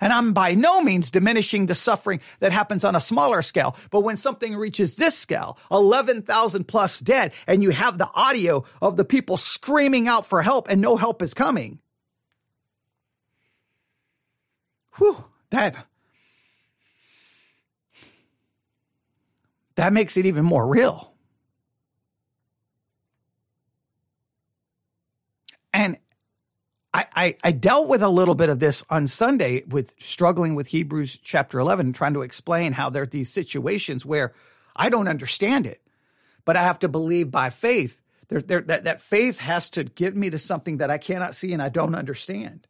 And 0.00 0.12
I'm 0.12 0.32
by 0.32 0.54
no 0.54 0.80
means 0.80 1.10
diminishing 1.10 1.66
the 1.66 1.74
suffering 1.74 2.20
that 2.38 2.52
happens 2.52 2.84
on 2.84 2.96
a 2.96 3.00
smaller 3.00 3.42
scale. 3.42 3.76
But 3.90 4.00
when 4.00 4.16
something 4.16 4.56
reaches 4.56 4.96
this 4.96 5.16
scale, 5.16 5.58
11,000 5.70 6.66
plus 6.66 7.00
dead, 7.00 7.32
and 7.46 7.62
you 7.62 7.70
have 7.70 7.98
the 7.98 8.10
audio 8.14 8.64
of 8.80 8.96
the 8.96 9.04
people 9.04 9.36
screaming 9.36 10.08
out 10.08 10.24
for 10.24 10.42
help 10.42 10.68
and 10.70 10.80
no 10.80 10.96
help 10.96 11.22
is 11.22 11.34
coming. 11.34 11.80
Whew, 14.96 15.24
that, 15.50 15.86
that 19.76 19.92
makes 19.92 20.16
it 20.16 20.26
even 20.26 20.44
more 20.44 20.66
real. 20.66 21.12
And 25.72 25.98
I, 26.92 27.06
I, 27.14 27.36
I, 27.44 27.52
dealt 27.52 27.88
with 27.88 28.02
a 28.02 28.08
little 28.08 28.34
bit 28.34 28.48
of 28.48 28.58
this 28.58 28.84
on 28.90 29.06
Sunday 29.06 29.62
with 29.68 29.94
struggling 29.98 30.56
with 30.56 30.68
Hebrews 30.68 31.18
chapter 31.22 31.60
11, 31.60 31.92
trying 31.92 32.14
to 32.14 32.22
explain 32.22 32.72
how 32.72 32.90
there 32.90 33.04
are 33.04 33.06
these 33.06 33.30
situations 33.30 34.04
where 34.04 34.32
I 34.74 34.88
don't 34.88 35.06
understand 35.06 35.66
it, 35.66 35.80
but 36.44 36.56
I 36.56 36.62
have 36.62 36.80
to 36.80 36.88
believe 36.88 37.30
by 37.30 37.50
faith. 37.50 38.00
There, 38.28 38.40
there, 38.40 38.60
that, 38.62 38.84
that 38.84 39.02
faith 39.02 39.38
has 39.38 39.70
to 39.70 39.84
give 39.84 40.16
me 40.16 40.30
to 40.30 40.38
something 40.38 40.78
that 40.78 40.90
I 40.90 40.98
cannot 40.98 41.34
see 41.34 41.52
and 41.52 41.62
I 41.62 41.68
don't 41.68 41.94
understand 41.94 42.66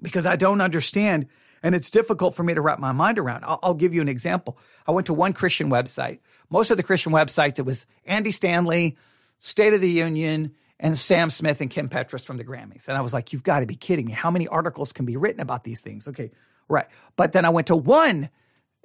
because 0.00 0.26
I 0.26 0.36
don't 0.36 0.60
understand 0.60 1.26
and 1.62 1.74
it's 1.74 1.90
difficult 1.90 2.34
for 2.34 2.42
me 2.42 2.54
to 2.54 2.60
wrap 2.60 2.78
my 2.78 2.92
mind 2.92 3.18
around. 3.18 3.44
I'll, 3.44 3.58
I'll 3.62 3.74
give 3.74 3.94
you 3.94 4.00
an 4.00 4.08
example. 4.08 4.58
I 4.86 4.92
went 4.92 5.06
to 5.08 5.14
one 5.14 5.32
Christian 5.32 5.70
website. 5.70 6.20
Most 6.50 6.70
of 6.70 6.76
the 6.76 6.82
Christian 6.82 7.12
websites, 7.12 7.58
it 7.58 7.64
was 7.64 7.86
Andy 8.04 8.30
Stanley, 8.30 8.96
State 9.38 9.74
of 9.74 9.80
the 9.80 9.90
Union, 9.90 10.54
and 10.78 10.98
Sam 10.98 11.30
Smith 11.30 11.60
and 11.60 11.70
Kim 11.70 11.88
Petras 11.88 12.24
from 12.24 12.36
the 12.36 12.44
Grammys. 12.44 12.88
And 12.88 12.96
I 12.96 13.00
was 13.00 13.12
like, 13.12 13.32
you've 13.32 13.42
got 13.42 13.60
to 13.60 13.66
be 13.66 13.76
kidding 13.76 14.06
me. 14.06 14.12
How 14.12 14.30
many 14.30 14.46
articles 14.48 14.92
can 14.92 15.06
be 15.06 15.16
written 15.16 15.40
about 15.40 15.64
these 15.64 15.80
things? 15.80 16.06
Okay, 16.08 16.30
right. 16.68 16.86
But 17.16 17.32
then 17.32 17.44
I 17.44 17.50
went 17.50 17.68
to 17.68 17.76
one 17.76 18.28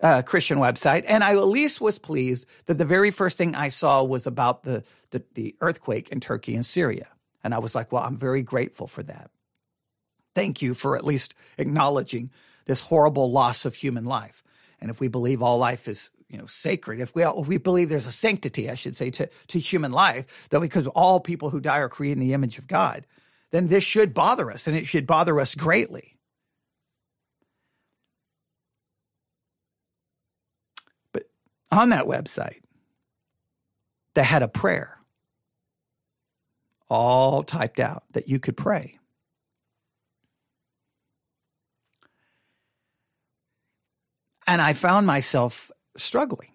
uh, 0.01 0.21
Christian 0.23 0.57
website, 0.57 1.03
and 1.07 1.23
I 1.23 1.33
at 1.33 1.47
least 1.47 1.81
was 1.81 1.99
pleased 1.99 2.47
that 2.65 2.77
the 2.77 2.85
very 2.85 3.11
first 3.11 3.37
thing 3.37 3.55
I 3.55 3.67
saw 3.67 4.03
was 4.03 4.25
about 4.25 4.63
the, 4.63 4.83
the, 5.11 5.23
the 5.33 5.55
earthquake 5.61 6.09
in 6.09 6.19
Turkey 6.19 6.55
and 6.55 6.65
Syria. 6.65 7.07
And 7.43 7.53
I 7.53 7.59
was 7.59 7.75
like, 7.75 7.91
well, 7.91 8.03
I'm 8.03 8.17
very 8.17 8.43
grateful 8.43 8.87
for 8.87 9.03
that. 9.03 9.29
Thank 10.33 10.61
you 10.61 10.73
for 10.73 10.95
at 10.95 11.03
least 11.03 11.33
acknowledging 11.57 12.31
this 12.65 12.81
horrible 12.81 13.31
loss 13.31 13.65
of 13.65 13.75
human 13.75 14.05
life. 14.05 14.43
And 14.81 14.89
if 14.89 14.99
we 14.99 15.07
believe 15.07 15.43
all 15.43 15.59
life 15.59 15.87
is 15.87 16.11
you 16.27 16.37
know 16.37 16.45
sacred 16.47 16.99
if 16.99 17.13
we 17.13 17.23
if 17.23 17.47
we 17.47 17.57
believe 17.57 17.89
there's 17.89 18.07
a 18.07 18.11
sanctity 18.11 18.69
i 18.69 18.73
should 18.73 18.95
say 18.95 19.09
to 19.11 19.29
to 19.49 19.59
human 19.59 19.91
life 19.91 20.47
that 20.49 20.61
because 20.61 20.87
all 20.87 21.19
people 21.19 21.49
who 21.49 21.59
die 21.59 21.77
are 21.79 21.89
created 21.89 22.21
in 22.21 22.27
the 22.27 22.33
image 22.33 22.57
of 22.57 22.67
god 22.67 23.05
then 23.51 23.67
this 23.67 23.83
should 23.83 24.13
bother 24.13 24.49
us 24.49 24.67
and 24.67 24.75
it 24.75 24.87
should 24.87 25.05
bother 25.05 25.39
us 25.39 25.55
greatly. 25.55 26.17
But 31.11 31.29
on 31.69 31.89
that 31.89 32.05
website 32.05 32.61
they 34.13 34.23
had 34.23 34.43
a 34.43 34.47
prayer 34.47 34.97
all 36.89 37.43
typed 37.43 37.79
out 37.79 38.03
that 38.11 38.27
you 38.27 38.39
could 38.39 38.57
pray 38.57 38.97
and 44.47 44.61
I 44.61 44.73
found 44.73 45.07
myself 45.07 45.71
struggling. 45.97 46.51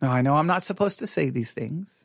Now 0.00 0.12
I 0.12 0.22
know 0.22 0.36
I'm 0.36 0.46
not 0.46 0.62
supposed 0.62 0.98
to 1.00 1.06
say 1.06 1.30
these 1.30 1.52
things, 1.52 2.04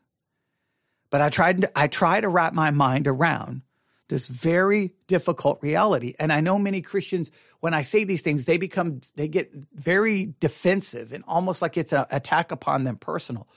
but 1.09 1.21
I 1.21 1.29
tried 1.29 1.61
to, 1.61 1.79
I 1.79 1.87
try 1.87 2.21
to 2.21 2.29
wrap 2.29 2.53
my 2.53 2.71
mind 2.71 3.07
around 3.07 3.61
this 4.09 4.27
very 4.27 4.93
difficult 5.07 5.59
reality. 5.61 6.15
And 6.19 6.33
I 6.33 6.41
know 6.41 6.57
many 6.57 6.81
Christians, 6.81 7.31
when 7.59 7.73
I 7.73 7.83
say 7.83 8.03
these 8.03 8.21
things, 8.21 8.45
they 8.45 8.57
become, 8.57 9.01
they 9.15 9.27
get 9.27 9.51
very 9.73 10.33
defensive 10.39 11.13
and 11.13 11.23
almost 11.27 11.61
like 11.61 11.77
it's 11.77 11.93
an 11.93 12.05
attack 12.11 12.51
upon 12.51 12.83
them 12.83 12.97
personal. 12.97 13.47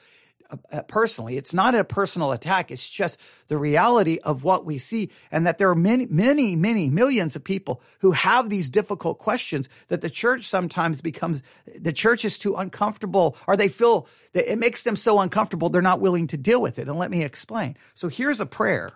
Personally. 0.88 1.36
It's 1.36 1.54
not 1.54 1.74
a 1.74 1.84
personal 1.84 2.32
attack. 2.32 2.70
It's 2.70 2.88
just 2.88 3.18
the 3.48 3.56
reality 3.56 4.18
of 4.22 4.44
what 4.44 4.64
we 4.64 4.78
see 4.78 5.10
and 5.30 5.46
that 5.46 5.58
there 5.58 5.70
are 5.70 5.74
many, 5.74 6.06
many, 6.06 6.56
many 6.56 6.90
millions 6.90 7.36
of 7.36 7.44
people 7.44 7.82
who 8.00 8.12
have 8.12 8.50
these 8.50 8.70
difficult 8.70 9.18
questions 9.18 9.68
that 9.88 10.00
the 10.00 10.10
church 10.10 10.44
sometimes 10.44 11.00
becomes, 11.00 11.42
the 11.78 11.92
church 11.92 12.24
is 12.24 12.38
too 12.38 12.56
uncomfortable 12.56 13.36
or 13.46 13.56
they 13.56 13.68
feel 13.68 14.06
that 14.32 14.50
it 14.50 14.58
makes 14.58 14.84
them 14.84 14.96
so 14.96 15.20
uncomfortable 15.20 15.68
they're 15.68 15.82
not 15.82 16.00
willing 16.00 16.26
to 16.28 16.36
deal 16.36 16.60
with 16.60 16.78
it. 16.78 16.88
And 16.88 16.98
let 16.98 17.10
me 17.10 17.22
explain. 17.22 17.76
So 17.94 18.08
here's 18.08 18.40
a 18.40 18.46
prayer 18.46 18.92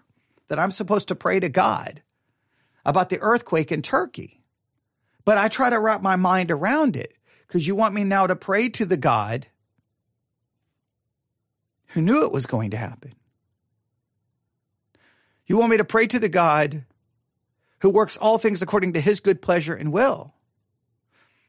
that 0.48 0.58
I'm 0.58 0.72
supposed 0.72 1.08
to 1.08 1.14
pray 1.14 1.40
to 1.40 1.48
God 1.48 2.02
about 2.84 3.08
the 3.08 3.20
earthquake 3.20 3.72
in 3.72 3.82
Turkey. 3.82 4.42
But 5.24 5.38
I 5.38 5.48
try 5.48 5.70
to 5.70 5.80
wrap 5.80 6.02
my 6.02 6.16
mind 6.16 6.50
around 6.50 6.96
it 6.96 7.14
because 7.46 7.66
you 7.66 7.74
want 7.74 7.94
me 7.94 8.04
now 8.04 8.26
to 8.26 8.36
pray 8.36 8.68
to 8.70 8.84
the 8.84 8.96
God 8.96 9.48
who 11.88 12.02
knew 12.02 12.24
it 12.24 12.32
was 12.32 12.46
going 12.46 12.70
to 12.70 12.76
happen. 12.76 13.14
You 15.46 15.56
want 15.56 15.70
me 15.70 15.76
to 15.76 15.84
pray 15.84 16.06
to 16.08 16.18
the 16.18 16.28
God 16.28 16.84
who 17.80 17.90
works 17.90 18.16
all 18.16 18.38
things 18.38 18.62
according 18.62 18.94
to 18.94 19.00
his 19.00 19.20
good 19.20 19.40
pleasure 19.40 19.74
and 19.74 19.92
will. 19.92 20.34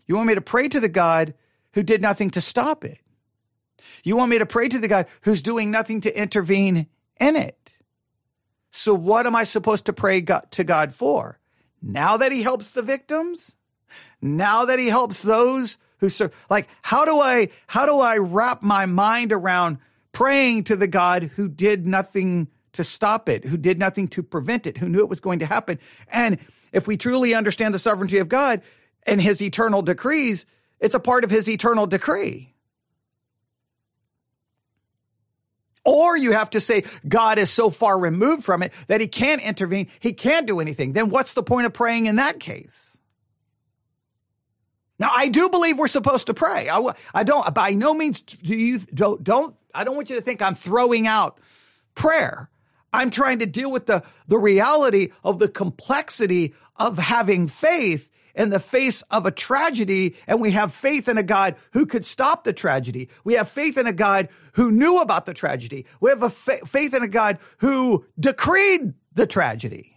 You 0.06 0.16
want 0.16 0.28
me 0.28 0.36
to 0.36 0.42
pray 0.42 0.68
to 0.70 0.80
the 0.80 0.90
God 0.90 1.34
who 1.74 1.84
did 1.84 2.02
nothing 2.02 2.30
to 2.32 2.42
stop 2.42 2.84
it. 2.84 3.00
You 4.04 4.16
want 4.16 4.32
me 4.32 4.38
to 4.38 4.46
pray 4.46 4.68
to 4.70 4.80
the 4.80 4.88
God 4.88 5.08
who's 5.22 5.42
doing 5.42 5.72
nothing 5.72 6.02
to 6.02 6.20
intervene 6.20 6.88
in 7.20 7.36
it. 7.36 7.72
So 8.72 8.94
what 8.94 9.26
am 9.26 9.36
I 9.36 9.44
supposed 9.44 9.86
to 9.88 9.94
pray 9.94 10.22
to 10.22 10.64
God 10.64 10.94
for? 10.94 11.40
Now 11.82 12.18
that 12.18 12.32
he 12.32 12.44
helps 12.44 12.72
the 12.72 12.82
victims? 12.82 13.56
Now 14.22 14.66
that 14.66 14.80
he 14.80 14.88
helps 14.88 15.22
those 15.22 15.78
who 16.00 16.10
serve, 16.10 16.34
like, 16.50 16.68
how 16.82 17.06
do 17.06 17.20
I, 17.20 17.50
how 17.68 17.86
do 17.86 18.00
I 18.00 18.18
wrap 18.18 18.62
my 18.62 18.86
mind 18.86 19.32
around 19.32 19.80
praying 20.18 20.64
to 20.64 20.76
the 20.76 20.88
God 20.88 21.30
who 21.36 21.48
did 21.48 21.86
nothing 21.86 22.48
to 22.74 22.84
stop 22.84 23.30
it, 23.30 23.46
who 23.46 23.56
did 23.56 23.78
nothing 23.78 24.08
to 24.08 24.24
prevent 24.24 24.66
it, 24.66 24.76
who 24.76 24.90
knew 24.90 25.02
it 25.02 25.10
was 25.10 25.20
going 25.20 25.38
to 25.38 25.46
happen? 25.46 25.78
And 26.08 26.40
if 26.72 26.88
we 26.88 26.98
truly 26.98 27.36
understand 27.36 27.72
the 27.72 27.78
sovereignty 27.78 28.18
of 28.18 28.28
God 28.28 28.64
and 29.04 29.22
his 29.22 29.44
eternal 29.44 29.84
decrees, 29.84 30.48
it's 30.80 30.96
a 30.96 31.00
part 31.00 31.24
of 31.24 31.30
his 31.30 31.48
eternal 31.48 31.86
decree. 31.86 32.56
Or 35.86 36.18
you 36.18 36.32
have 36.32 36.50
to 36.50 36.62
say 36.62 36.84
God 37.08 37.38
is 37.38 37.52
so 37.52 37.70
far 37.70 37.96
removed 37.96 38.44
from 38.44 38.64
it 38.64 38.74
that 38.88 39.02
he 39.02 39.08
can't 39.08 39.44
intervene. 39.44 39.88
He 40.00 40.14
can't 40.14 40.48
do 40.48 40.60
anything. 40.60 40.94
Then 40.94 41.10
what's 41.12 41.36
the 41.36 41.44
point 41.44 41.68
of 41.68 41.74
praying 41.74 42.08
in 42.08 42.16
that 42.16 42.40
case? 42.40 42.97
Now, 45.00 45.12
I 45.16 45.28
do 45.28 45.50
believe 45.50 45.78
we're 45.78 45.88
supposed 45.88 46.28
to 46.28 46.34
pray. 46.34 46.70
I, 46.70 46.94
I 47.14 47.24
don't, 47.24 47.54
by 47.54 47.72
no 47.72 47.94
means 47.94 48.22
do 48.22 48.56
you, 48.56 48.80
don't, 48.80 49.24
don't, 49.24 49.56
I 49.74 49.84
don't 49.84 49.96
want 49.96 50.10
you 50.10 50.16
to 50.16 50.22
think 50.22 50.42
I'm 50.42 50.56
throwing 50.56 51.06
out 51.06 51.40
prayer. 51.94 52.50
I'm 52.92 53.12
trying 53.12 53.40
to 53.40 53.46
deal 53.46 53.72
with 53.72 53.86
the, 53.86 54.04
the 54.28 54.38
reality 54.38 55.10
of 55.24 55.40
the 55.40 55.50
complexity 55.50 56.56
of 56.78 56.98
having 56.98 57.48
faith 57.48 58.10
in 58.34 58.50
the 58.50 58.60
face 58.60 59.02
of 59.04 59.26
a 59.26 59.32
tragedy 59.32 60.16
and 60.28 60.40
we 60.40 60.52
have 60.52 60.74
faith 60.74 61.10
in 61.10 61.18
a 61.18 61.24
God 61.24 61.56
who 61.74 61.86
could 61.86 62.06
stop 62.06 62.44
the 62.44 62.54
tragedy. 62.54 63.10
We 63.24 63.34
have 63.34 63.50
faith 63.50 63.78
in 63.78 63.88
a 63.88 63.94
God 63.94 64.30
who 64.54 64.72
knew 64.72 65.02
about 65.02 65.26
the 65.26 65.34
tragedy. 65.34 65.86
We 66.00 66.12
have 66.12 66.24
a 66.24 66.30
fa- 66.30 66.66
faith 66.66 66.94
in 66.94 67.04
a 67.04 67.08
God 67.08 67.40
who 67.58 68.06
decreed 68.20 68.94
the 69.14 69.28
tragedy. 69.28 69.97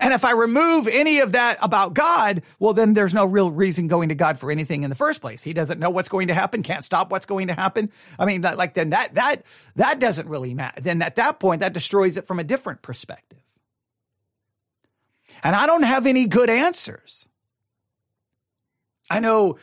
And 0.00 0.14
if 0.14 0.24
I 0.24 0.32
remove 0.32 0.88
any 0.88 1.20
of 1.20 1.32
that 1.32 1.58
about 1.60 1.92
God, 1.92 2.42
well, 2.58 2.72
then 2.72 2.94
there's 2.94 3.12
no 3.12 3.26
real 3.26 3.50
reason 3.50 3.86
going 3.86 4.08
to 4.08 4.14
God 4.14 4.38
for 4.38 4.50
anything 4.50 4.82
in 4.82 4.88
the 4.88 4.96
first 4.96 5.20
place. 5.20 5.42
He 5.42 5.52
doesn't 5.52 5.78
know 5.78 5.90
what's 5.90 6.08
going 6.08 6.28
to 6.28 6.34
happen, 6.34 6.62
can't 6.62 6.82
stop 6.82 7.10
what's 7.10 7.26
going 7.26 7.48
to 7.48 7.54
happen. 7.54 7.92
I 8.18 8.24
mean, 8.24 8.40
that, 8.40 8.56
like 8.56 8.72
then 8.72 8.90
that, 8.90 9.14
that, 9.14 9.44
that 9.76 10.00
doesn't 10.00 10.26
really 10.26 10.54
matter. 10.54 10.80
Then 10.80 11.02
at 11.02 11.16
that 11.16 11.38
point, 11.38 11.60
that 11.60 11.74
destroys 11.74 12.16
it 12.16 12.26
from 12.26 12.40
a 12.40 12.44
different 12.44 12.80
perspective. 12.80 13.38
And 15.42 15.54
I 15.54 15.66
don't 15.66 15.82
have 15.82 16.06
any 16.06 16.26
good 16.26 16.48
answers. 16.48 17.28
I 19.10 19.20
know 19.20 19.58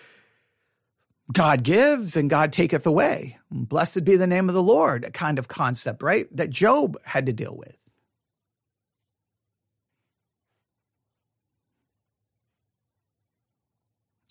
God 1.32 1.64
gives 1.64 2.16
and 2.16 2.30
God 2.30 2.54
taketh 2.54 2.86
away. 2.86 3.38
Blessed 3.50 4.04
be 4.04 4.18
the 4.18 4.28
name 4.28 4.50
of 4.50 4.56
the 4.56 4.64
Lord, 4.64 5.04
a 5.04 5.12
kind 5.12 5.40
of 5.40 5.48
concept, 5.48 6.04
right? 6.04 6.28
That 6.36 6.52
Job 6.52 6.98
had 7.04 7.26
to 7.26 7.34
deal 7.34 7.56
with. 7.56 7.76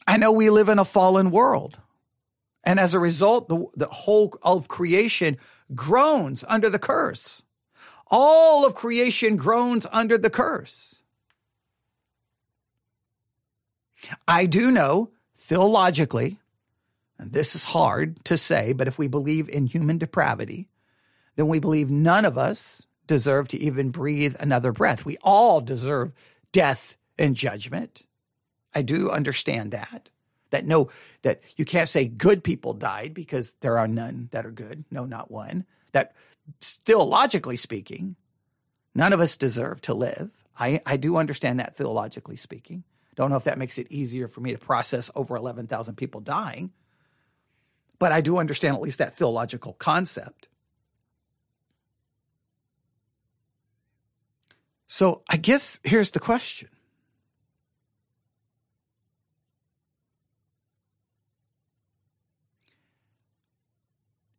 I 0.07 0.17
know 0.17 0.33
we 0.33 0.51
live 0.51 0.69
in 0.69 0.79
a 0.79 0.85
fallen 0.85 1.31
world. 1.31 1.81
And 2.65 2.81
as 2.81 2.95
a 2.95 2.99
result, 2.99 3.49
the, 3.49 3.65
the 3.77 3.87
whole 3.87 4.37
of 4.43 4.69
creation 4.69 5.39
groans 5.75 6.45
under 6.49 6.69
the 6.69 6.79
curse. 6.79 7.43
All 8.09 8.65
of 8.65 8.75
creation 8.75 9.37
groans 9.37 9.87
under 9.91 10.19
the 10.19 10.31
curse. 10.31 11.03
I 14.27 14.47
do 14.47 14.71
know 14.71 15.11
theologically, 15.37 16.39
and 17.19 17.33
this 17.33 17.55
is 17.55 17.65
hard 17.65 18.25
to 18.25 18.37
say, 18.37 18.73
but 18.73 18.89
if 18.89 18.99
we 18.99 19.09
believe 19.09 19.49
in 19.49 19.67
human 19.67 19.99
depravity, 19.99 20.69
then 21.37 21.49
we 21.49 21.59
believe 21.59 21.91
none 21.91 22.25
of 22.25 22.39
us 22.39 22.87
deserve 23.07 23.49
to 23.49 23.59
even 23.59 23.91
breathe 23.91 24.37
another 24.39 24.73
breath. 24.73 25.05
We 25.05 25.19
all 25.23 25.61
deserve 25.61 26.13
death 26.53 26.97
and 27.19 27.35
judgment. 27.37 28.06
I 28.77 28.83
do 28.83 29.11
understand 29.11 29.71
that. 29.73 30.11
That 30.51 30.67
no, 30.67 30.91
that 31.23 31.41
you 31.57 31.65
can't 31.65 31.89
say 31.89 32.07
good 32.07 32.45
people 32.45 32.75
died 32.75 33.15
because 33.15 33.55
there 33.61 33.79
are 33.79 33.89
none 33.89 34.29
that 34.33 34.45
are 34.45 34.51
good. 34.51 34.85
No, 34.91 35.07
not 35.07 35.31
one. 35.31 35.65
That 35.93 36.13
still, 36.61 37.07
logically 37.07 37.57
speaking, 37.57 38.17
none 38.95 39.15
of 39.15 39.21
us 39.21 39.39
deserve 39.39 39.81
to 39.83 39.95
live. 39.95 40.31
I, 40.59 40.83
I 40.85 40.99
do 40.99 41.17
understand 41.17 41.59
that 41.59 41.75
theologically 41.75 42.37
speaking. 42.37 42.85
Don't 43.15 43.31
know 43.31 43.37
if 43.37 43.45
that 43.45 43.59
makes 43.59 43.79
it 43.79 43.91
easier 43.91 44.29
for 44.29 44.43
me 44.43 44.53
to 44.53 44.59
process 44.59 45.11
over 45.17 45.37
11,000 45.37 45.97
people 45.97 46.21
dying, 46.21 46.71
but 47.99 48.13
I 48.13 48.21
do 48.21 48.37
understand 48.37 48.77
at 48.77 48.83
least 48.83 48.99
that 48.99 49.17
theological 49.17 49.73
concept. 49.73 50.49
So 54.87 55.23
I 55.31 55.39
guess 55.39 55.81
here's 55.83 56.11
the 56.11 56.21
question. 56.21 56.69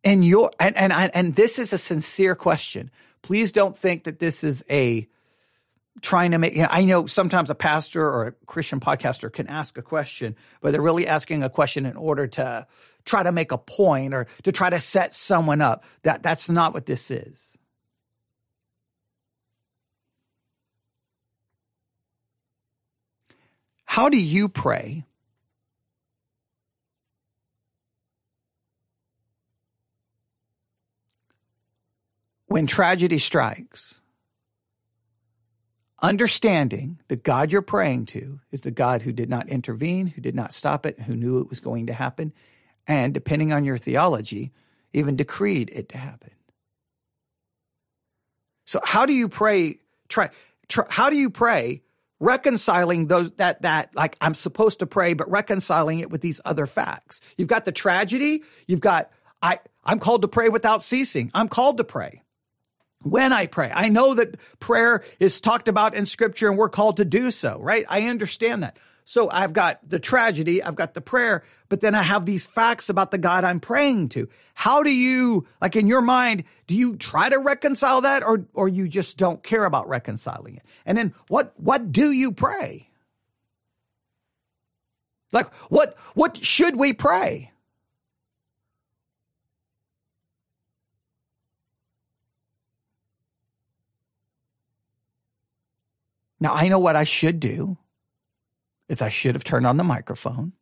And 0.08 0.24
your 0.24 0.52
and 0.58 0.78
and 0.78 0.94
and 0.94 1.36
this 1.36 1.60
is 1.60 1.74
a 1.74 1.78
sincere 1.78 2.34
question. 2.34 2.92
Please 3.24 3.52
don't 3.52 3.78
think 3.78 4.06
that 4.06 4.20
this 4.20 4.42
is 4.42 4.64
a 4.70 5.06
trying 6.02 6.32
to 6.32 6.38
make, 6.38 6.54
you 6.56 6.62
know, 6.62 6.70
I 6.72 6.86
know 6.86 7.08
sometimes 7.08 7.50
a 7.50 7.56
pastor 7.56 8.08
or 8.08 8.28
a 8.28 8.32
Christian 8.46 8.80
podcaster 8.80 9.32
can 9.32 9.48
ask 9.48 9.78
a 9.78 9.82
question, 9.82 10.38
but 10.62 10.72
they're 10.72 10.82
really 10.82 11.08
asking 11.08 11.44
a 11.44 11.50
question 11.50 11.86
in 11.86 11.98
order 11.98 12.26
to 12.26 12.66
try 13.04 13.22
to 13.22 13.34
make 13.34 13.52
a 13.52 13.58
point 13.58 14.14
or 14.14 14.28
to 14.44 14.54
try 14.54 14.70
to 14.70 14.80
set 14.80 15.14
someone 15.14 15.60
up. 15.60 15.84
That, 16.04 16.24
that's 16.24 16.50
not 16.50 16.74
what 16.74 16.86
this 16.86 17.12
is. 17.12 17.58
How 23.84 24.08
do 24.08 24.18
you 24.18 24.48
pray? 24.48 25.04
When 32.48 32.66
tragedy 32.66 33.20
strikes, 33.20 34.02
understanding 36.02 37.00
the 37.10 37.18
God 37.18 37.52
you're 37.52 37.62
praying 37.62 38.06
to 38.08 38.40
is 38.52 38.62
the 38.62 38.72
God 38.72 39.02
who 39.02 39.12
did 39.12 39.30
not 39.30 39.50
intervene, 39.50 40.08
who 40.08 40.22
did 40.22 40.34
not 40.34 40.54
stop 40.54 40.86
it, 40.86 41.00
who 41.02 41.16
knew 41.16 41.40
it 41.40 41.50
was 41.50 41.60
going 41.60 41.88
to 41.88 41.94
happen, 41.94 42.32
and 42.88 43.14
depending 43.14 43.52
on 43.52 43.66
your 43.66 43.78
theology, 43.78 44.54
even 44.94 45.18
decreed 45.18 45.70
it 45.74 45.90
to 45.90 45.98
happen. 45.98 46.32
So 48.66 48.80
how 48.84 49.06
do 49.06 49.14
you 49.14 49.28
pray? 49.28 49.80
Try, 50.08 50.30
try 50.70 50.86
how 50.90 51.10
do 51.10 51.18
you 51.18 51.30
pray 51.30 51.82
reconciling 52.20 53.08
those 53.08 53.32
that 53.34 53.62
that 53.64 53.94
like 53.94 54.16
I'm 54.22 54.36
supposed 54.36 54.80
to 54.80 54.88
pray, 54.88 55.14
but 55.14 55.30
reconciling 55.30 56.00
it 56.00 56.10
with 56.10 56.22
these 56.22 56.40
other 56.46 56.66
facts? 56.66 57.20
You've 57.38 57.50
got 57.50 57.66
the 57.66 57.74
tragedy. 57.74 58.44
You've 58.68 58.80
got 58.80 59.12
I 59.42 59.60
I'm 59.84 60.00
called 60.00 60.22
to 60.22 60.28
pray 60.30 60.48
without 60.48 60.82
ceasing. 60.82 61.30
I'm 61.34 61.50
called 61.50 61.78
to 61.78 61.84
pray 61.84 62.24
when 63.04 63.34
I 63.34 63.48
pray. 63.48 63.72
I 63.74 63.90
know 63.90 64.14
that 64.16 64.38
prayer 64.60 65.04
is 65.20 65.42
talked 65.42 65.68
about 65.68 65.96
in 65.96 66.06
scripture 66.06 66.50
and 66.50 66.58
we're 66.58 66.70
called 66.70 66.98
to 66.98 67.06
do 67.06 67.32
so, 67.32 67.60
right? 67.60 67.86
I 67.88 68.04
understand 68.08 68.64
that. 68.64 68.78
So 69.06 69.30
I've 69.30 69.54
got 69.54 69.80
the 69.88 70.00
tragedy, 70.00 70.62
I've 70.62 70.76
got 70.76 70.94
the 70.94 71.00
prayer, 71.00 71.46
but 71.70 71.80
then 71.80 71.96
I 71.96 72.02
have 72.02 72.26
these 72.26 72.46
facts 72.46 72.90
about 72.90 73.12
the 73.12 73.18
God 73.18 73.46
I'm 73.46 73.62
praying 73.62 74.10
to. 74.10 74.28
How 74.54 74.84
do 74.84 74.94
you, 74.94 75.48
like 75.62 75.78
in 75.78 75.88
your 75.88 76.02
mind, 76.02 76.44
do 76.68 76.76
you 76.76 76.98
try 76.98 77.30
to 77.30 77.40
reconcile 77.40 78.02
that 78.02 78.24
or, 78.24 78.46
or 78.54 78.68
you 78.68 78.90
just 78.90 79.18
don't 79.18 79.42
care 79.42 79.64
about 79.64 79.88
reconciling 79.88 80.58
it? 80.58 80.66
And 80.86 80.98
then 80.98 81.14
what, 81.30 81.54
what 81.56 81.90
do 81.90 82.12
you 82.12 82.34
pray? 82.34 82.90
Like 85.32 85.54
what, 85.70 85.96
what 86.14 86.44
should 86.44 86.76
we 86.76 86.92
pray? 86.92 87.54
Now, 96.40 96.54
I 96.54 96.68
know 96.68 96.80
what 96.80 96.96
I 96.96 97.04
should 97.04 97.40
do 97.40 97.78
is 98.90 99.02
I 99.02 99.10
should 99.10 99.36
have 99.36 99.44
turned 99.44 99.68
on 99.68 99.78
the 99.78 99.84
microphone. 99.84 100.54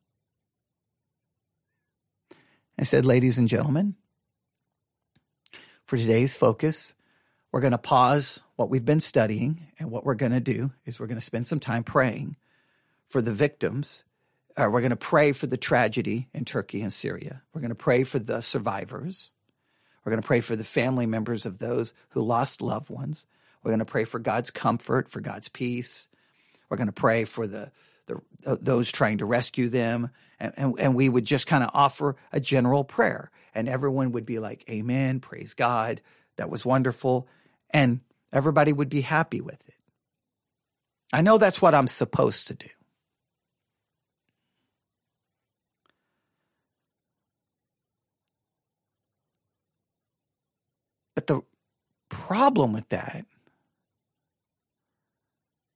I 2.77 2.83
said, 2.83 3.05
ladies 3.05 3.37
and 3.37 3.47
gentlemen, 3.47 3.95
for 5.85 5.97
today's 5.97 6.35
focus, 6.35 6.93
we're 7.51 7.61
going 7.61 7.71
to 7.71 7.77
pause 7.77 8.41
what 8.55 8.69
we've 8.69 8.83
been 8.83 8.99
studying. 8.99 9.67
And 9.79 9.91
what 9.91 10.05
we're 10.05 10.15
going 10.15 10.33
to 10.33 10.39
do 10.39 10.71
is 10.85 10.99
we're 10.99 11.07
going 11.07 11.19
to 11.19 11.25
spend 11.25 11.47
some 11.47 11.59
time 11.59 11.83
praying 11.83 12.35
for 13.07 13.21
the 13.21 13.31
victims. 13.31 14.03
Uh, 14.57 14.67
we're 14.69 14.81
going 14.81 14.89
to 14.89 14.97
pray 14.97 15.31
for 15.31 15.47
the 15.47 15.57
tragedy 15.57 16.27
in 16.33 16.43
Turkey 16.43 16.81
and 16.81 16.91
Syria. 16.91 17.43
We're 17.53 17.61
going 17.61 17.69
to 17.69 17.75
pray 17.75 18.03
for 18.03 18.19
the 18.19 18.41
survivors. 18.41 19.31
We're 20.03 20.11
going 20.11 20.21
to 20.21 20.27
pray 20.27 20.41
for 20.41 20.55
the 20.55 20.63
family 20.63 21.05
members 21.05 21.45
of 21.45 21.59
those 21.59 21.93
who 22.09 22.21
lost 22.21 22.61
loved 22.61 22.89
ones. 22.89 23.25
We're 23.65 23.71
going 23.71 23.79
to 23.79 23.85
pray 23.85 24.03
for 24.03 24.19
God's 24.19 24.51
comfort, 24.51 25.09
for 25.09 25.21
God's 25.21 25.49
peace. 25.49 26.07
We're 26.69 26.77
going 26.77 26.85
to 26.85 26.93
pray 26.93 27.25
for 27.25 27.47
the, 27.47 27.71
the 28.05 28.21
those 28.43 28.91
trying 28.91 29.17
to 29.17 29.25
rescue 29.25 29.69
them, 29.69 30.11
and, 30.39 30.53
and, 30.55 30.79
and 30.79 30.93
we 30.93 31.09
would 31.09 31.25
just 31.25 31.47
kind 31.47 31.63
of 31.63 31.71
offer 31.73 32.15
a 32.31 32.39
general 32.39 32.83
prayer, 32.83 33.31
and 33.55 33.67
everyone 33.67 34.11
would 34.11 34.25
be 34.25 34.37
like, 34.37 34.63
"Amen, 34.69 35.19
praise 35.19 35.55
God, 35.55 36.01
that 36.37 36.51
was 36.51 36.63
wonderful," 36.63 37.27
and 37.71 38.01
everybody 38.31 38.71
would 38.71 38.87
be 38.87 39.01
happy 39.01 39.41
with 39.41 39.67
it. 39.67 39.73
I 41.11 41.23
know 41.23 41.39
that's 41.39 41.59
what 41.59 41.73
I'm 41.73 41.87
supposed 41.87 42.47
to 42.47 42.53
do. 42.53 42.69
But 51.15 51.25
the 51.25 51.41
problem 52.09 52.71
with 52.71 52.89
that 52.89 53.25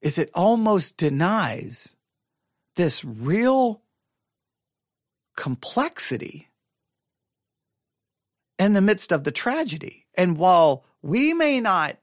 is 0.02 0.18
it 0.18 0.30
almost 0.34 0.98
denies 0.98 1.96
this 2.76 3.04
real 3.04 3.82
complexity 5.36 6.50
in 8.58 8.74
the 8.74 8.82
midst 8.82 9.12
of 9.12 9.24
the 9.24 9.32
tragedy. 9.32 10.06
And 10.16 10.38
while 10.38 10.84
we 11.02 11.34
may 11.34 11.62
not 11.62 11.98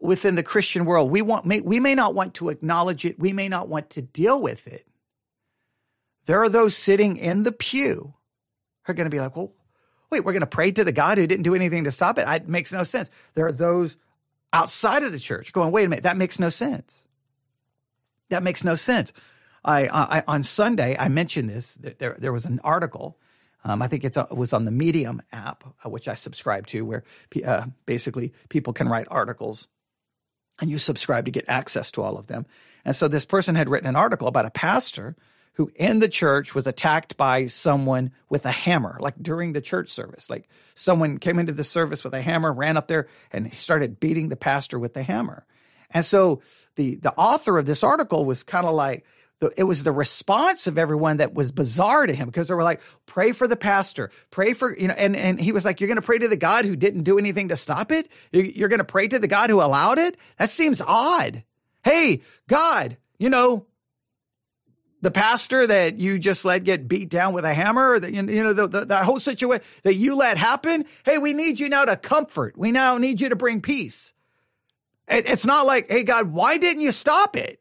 within 0.00 0.34
the 0.34 0.42
Christian 0.42 0.84
world, 0.84 1.10
we 1.10 1.22
want 1.22 1.46
may, 1.46 1.60
we 1.60 1.80
may 1.80 1.94
not 1.94 2.14
want 2.14 2.34
to 2.34 2.48
acknowledge 2.48 3.04
it, 3.04 3.18
we 3.18 3.32
may 3.32 3.48
not 3.48 3.68
want 3.68 3.90
to 3.90 4.02
deal 4.02 4.40
with 4.40 4.66
it. 4.66 4.86
There 6.26 6.42
are 6.42 6.48
those 6.48 6.76
sitting 6.76 7.16
in 7.16 7.44
the 7.44 7.52
pew 7.52 8.14
who 8.84 8.92
are 8.92 8.94
going 8.94 9.06
to 9.06 9.14
be 9.14 9.20
like, 9.20 9.36
"Well, 9.36 9.52
wait, 10.10 10.24
we're 10.24 10.32
going 10.32 10.40
to 10.40 10.46
pray 10.46 10.72
to 10.72 10.84
the 10.84 10.92
God 10.92 11.18
who 11.18 11.26
didn't 11.26 11.44
do 11.44 11.54
anything 11.54 11.84
to 11.84 11.92
stop 11.92 12.18
it." 12.18 12.28
It 12.28 12.48
makes 12.48 12.72
no 12.72 12.82
sense. 12.82 13.10
There 13.34 13.46
are 13.46 13.52
those 13.52 13.96
outside 14.52 15.02
of 15.02 15.12
the 15.12 15.18
church 15.18 15.52
going, 15.52 15.72
"Wait 15.72 15.84
a 15.84 15.88
minute, 15.88 16.04
that 16.04 16.16
makes 16.16 16.38
no 16.38 16.48
sense." 16.48 17.06
That 18.30 18.42
makes 18.42 18.62
no 18.64 18.76
sense. 18.76 19.12
I, 19.64 19.88
I 19.88 20.24
on 20.26 20.42
Sunday 20.42 20.96
I 20.98 21.08
mentioned 21.08 21.50
this. 21.50 21.74
There 21.74 22.16
there 22.18 22.32
was 22.32 22.46
an 22.46 22.60
article. 22.64 23.18
Um, 23.62 23.82
I 23.82 23.88
think 23.88 24.04
it 24.04 24.16
was 24.30 24.54
on 24.54 24.64
the 24.64 24.70
Medium 24.70 25.20
app, 25.32 25.64
uh, 25.84 25.90
which 25.90 26.08
I 26.08 26.14
subscribe 26.14 26.66
to, 26.68 26.82
where 26.82 27.04
uh, 27.44 27.66
basically 27.84 28.32
people 28.48 28.72
can 28.72 28.88
write 28.88 29.06
articles 29.10 29.68
and 30.60 30.70
you 30.70 30.78
subscribe 30.78 31.26
to 31.26 31.30
get 31.30 31.44
access 31.46 31.90
to 31.92 32.02
all 32.02 32.16
of 32.16 32.26
them. 32.26 32.46
And 32.84 32.96
so 32.96 33.08
this 33.08 33.26
person 33.26 33.56
had 33.56 33.68
written 33.68 33.88
an 33.88 33.96
article 33.96 34.28
about 34.28 34.46
a 34.46 34.50
pastor 34.50 35.14
who 35.54 35.70
in 35.74 35.98
the 35.98 36.08
church 36.08 36.54
was 36.54 36.66
attacked 36.66 37.16
by 37.16 37.46
someone 37.46 38.12
with 38.28 38.46
a 38.46 38.50
hammer, 38.50 38.96
like 39.00 39.14
during 39.20 39.52
the 39.52 39.60
church 39.60 39.90
service. 39.90 40.30
Like 40.30 40.48
someone 40.74 41.18
came 41.18 41.38
into 41.38 41.52
the 41.52 41.64
service 41.64 42.02
with 42.02 42.14
a 42.14 42.22
hammer, 42.22 42.52
ran 42.52 42.76
up 42.76 42.88
there 42.88 43.08
and 43.32 43.52
started 43.54 44.00
beating 44.00 44.28
the 44.28 44.36
pastor 44.36 44.78
with 44.78 44.94
the 44.94 45.02
hammer. 45.02 45.44
And 45.90 46.04
so 46.04 46.40
the 46.76 46.94
the 46.96 47.12
author 47.12 47.58
of 47.58 47.66
this 47.66 47.82
article 47.82 48.24
was 48.24 48.42
kind 48.42 48.66
of 48.66 48.74
like, 48.74 49.04
it 49.56 49.64
was 49.64 49.84
the 49.84 49.92
response 49.92 50.66
of 50.66 50.76
everyone 50.76 51.16
that 51.16 51.32
was 51.32 51.50
bizarre 51.50 52.06
to 52.06 52.14
him 52.14 52.28
because 52.28 52.48
they 52.48 52.54
were 52.54 52.62
like, 52.62 52.82
pray 53.06 53.32
for 53.32 53.48
the 53.48 53.56
pastor, 53.56 54.10
pray 54.30 54.52
for, 54.52 54.76
you 54.76 54.88
know, 54.88 54.94
and, 54.94 55.16
and 55.16 55.40
he 55.40 55.50
was 55.50 55.64
like, 55.64 55.80
you're 55.80 55.88
going 55.88 55.96
to 55.96 56.02
pray 56.02 56.18
to 56.18 56.28
the 56.28 56.36
God 56.36 56.66
who 56.66 56.76
didn't 56.76 57.04
do 57.04 57.18
anything 57.18 57.48
to 57.48 57.56
stop 57.56 57.90
it. 57.90 58.10
You're 58.32 58.68
going 58.68 58.78
to 58.78 58.84
pray 58.84 59.08
to 59.08 59.18
the 59.18 59.28
God 59.28 59.48
who 59.50 59.62
allowed 59.62 59.98
it. 59.98 60.16
That 60.36 60.50
seems 60.50 60.82
odd. 60.82 61.42
Hey, 61.82 62.20
God, 62.48 62.98
you 63.18 63.30
know, 63.30 63.64
the 65.02 65.10
pastor 65.10 65.66
that 65.66 65.98
you 65.98 66.18
just 66.18 66.44
let 66.44 66.64
get 66.64 66.88
beat 66.88 67.08
down 67.08 67.32
with 67.32 67.44
a 67.44 67.54
hammer, 67.54 67.98
that 67.98 68.12
you 68.12 68.22
know 68.22 68.52
the, 68.52 68.66
the, 68.66 68.84
the 68.84 68.96
whole 68.98 69.20
situation 69.20 69.64
that 69.82 69.94
you 69.94 70.16
let 70.16 70.36
happen. 70.36 70.84
Hey, 71.04 71.18
we 71.18 71.32
need 71.32 71.58
you 71.58 71.68
now 71.68 71.84
to 71.84 71.96
comfort. 71.96 72.56
We 72.56 72.70
now 72.70 72.98
need 72.98 73.20
you 73.20 73.30
to 73.30 73.36
bring 73.36 73.60
peace. 73.62 74.12
It, 75.08 75.28
it's 75.28 75.46
not 75.46 75.66
like, 75.66 75.90
hey 75.90 76.02
God, 76.02 76.32
why 76.32 76.58
didn't 76.58 76.82
you 76.82 76.92
stop 76.92 77.36
it? 77.36 77.60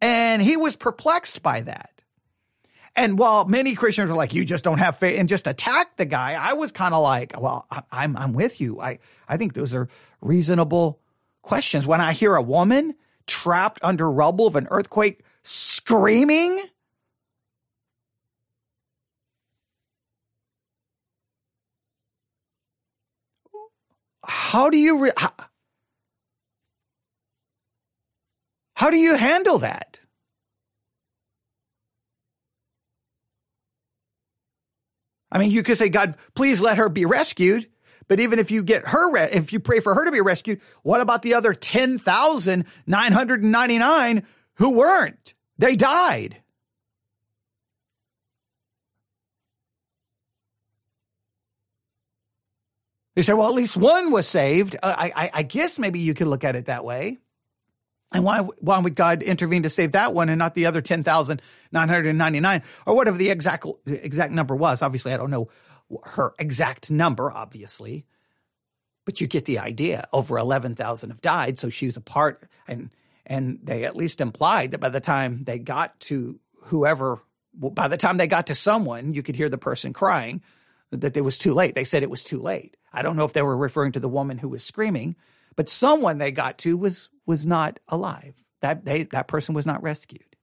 And 0.00 0.42
he 0.42 0.56
was 0.56 0.76
perplexed 0.76 1.42
by 1.42 1.62
that. 1.62 1.90
And 2.96 3.18
while 3.18 3.44
many 3.44 3.74
Christians 3.74 4.08
were 4.08 4.16
like, 4.16 4.32
you 4.32 4.44
just 4.44 4.64
don't 4.64 4.78
have 4.78 4.96
faith 4.98 5.18
and 5.20 5.28
just 5.28 5.46
attack 5.46 5.96
the 5.98 6.06
guy, 6.06 6.32
I 6.32 6.54
was 6.54 6.72
kind 6.72 6.94
of 6.94 7.02
like, 7.02 7.38
well, 7.38 7.66
I'm, 7.92 8.16
I'm 8.16 8.32
with 8.32 8.58
you. 8.60 8.80
I, 8.80 9.00
I 9.28 9.36
think 9.36 9.52
those 9.52 9.74
are 9.74 9.88
reasonable 10.22 11.00
questions. 11.42 11.86
When 11.86 12.00
I 12.00 12.14
hear 12.14 12.34
a 12.34 12.42
woman 12.42 12.94
trapped 13.26 13.80
under 13.82 14.10
rubble 14.10 14.46
of 14.46 14.56
an 14.56 14.66
earthquake 14.70 15.20
screaming, 15.46 16.60
how 24.26 24.70
do 24.70 24.76
you, 24.76 25.04
re- 25.04 25.12
how, 25.16 25.32
how 28.74 28.90
do 28.90 28.96
you 28.96 29.14
handle 29.14 29.58
that? 29.58 30.00
I 35.30 35.38
mean, 35.38 35.50
you 35.50 35.62
could 35.62 35.78
say, 35.78 35.88
God, 35.88 36.16
please 36.34 36.60
let 36.60 36.78
her 36.78 36.88
be 36.88 37.04
rescued. 37.04 37.68
But 38.08 38.20
even 38.20 38.38
if 38.38 38.50
you 38.50 38.62
get 38.62 38.86
her, 38.88 39.12
re- 39.12 39.28
if 39.32 39.52
you 39.52 39.60
pray 39.60 39.80
for 39.80 39.94
her 39.94 40.04
to 40.04 40.12
be 40.12 40.20
rescued, 40.20 40.60
what 40.82 41.00
about 41.00 41.22
the 41.22 41.34
other 41.34 41.54
10,999 41.54 44.26
who 44.56 44.70
weren't? 44.70 45.34
They 45.58 45.76
died. 45.76 46.42
They 53.14 53.22
say, 53.22 53.32
well, 53.32 53.48
at 53.48 53.54
least 53.54 53.78
one 53.78 54.10
was 54.10 54.28
saved. 54.28 54.76
Uh, 54.82 54.94
I, 54.96 55.12
I, 55.16 55.30
I 55.34 55.42
guess 55.42 55.78
maybe 55.78 56.00
you 56.00 56.12
could 56.12 56.26
look 56.26 56.44
at 56.44 56.54
it 56.54 56.66
that 56.66 56.84
way. 56.84 57.18
And 58.12 58.24
why, 58.24 58.40
why 58.40 58.78
would 58.78 58.94
God 58.94 59.22
intervene 59.22 59.62
to 59.64 59.70
save 59.70 59.92
that 59.92 60.14
one 60.14 60.28
and 60.28 60.38
not 60.38 60.54
the 60.54 60.66
other 60.66 60.80
10,999 60.82 62.62
or 62.84 62.94
whatever 62.94 63.16
the 63.16 63.30
exact, 63.30 63.66
exact 63.86 64.32
number 64.32 64.54
was? 64.54 64.82
Obviously, 64.82 65.12
I 65.12 65.16
don't 65.16 65.30
know 65.30 65.48
her 66.04 66.34
exact 66.38 66.90
number, 66.90 67.30
obviously, 67.30 68.04
but 69.06 69.20
you 69.20 69.26
get 69.26 69.46
the 69.46 69.58
idea. 69.58 70.06
Over 70.12 70.38
11,000 70.38 71.10
have 71.10 71.20
died. 71.22 71.58
So 71.58 71.68
she's 71.68 71.96
a 71.96 72.02
part 72.02 72.48
and, 72.68 72.90
and 73.26 73.58
they 73.62 73.84
at 73.84 73.96
least 73.96 74.20
implied 74.20 74.70
that 74.70 74.78
by 74.78 74.88
the 74.88 75.00
time 75.00 75.44
they 75.44 75.58
got 75.58 75.98
to 76.00 76.38
whoever, 76.64 77.20
by 77.54 77.88
the 77.88 77.96
time 77.96 78.16
they 78.16 78.26
got 78.26 78.46
to 78.46 78.54
someone, 78.54 79.12
you 79.14 79.22
could 79.22 79.36
hear 79.36 79.48
the 79.48 79.58
person 79.58 79.92
crying 79.92 80.42
that 80.92 81.16
it 81.16 81.22
was 81.22 81.38
too 81.38 81.52
late. 81.52 81.74
They 81.74 81.84
said 81.84 82.02
it 82.02 82.10
was 82.10 82.24
too 82.24 82.40
late. 82.40 82.76
I 82.92 83.02
don't 83.02 83.16
know 83.16 83.24
if 83.24 83.32
they 83.32 83.42
were 83.42 83.56
referring 83.56 83.92
to 83.92 84.00
the 84.00 84.08
woman 84.08 84.38
who 84.38 84.48
was 84.48 84.64
screaming, 84.64 85.16
but 85.56 85.68
someone 85.68 86.18
they 86.18 86.30
got 86.30 86.58
to 86.58 86.76
was 86.76 87.08
was 87.26 87.44
not 87.44 87.80
alive. 87.88 88.34
That 88.62 88.84
they, 88.84 89.02
that 89.04 89.28
person 89.28 89.54
was 89.54 89.66
not 89.66 89.82
rescued. 89.82 90.36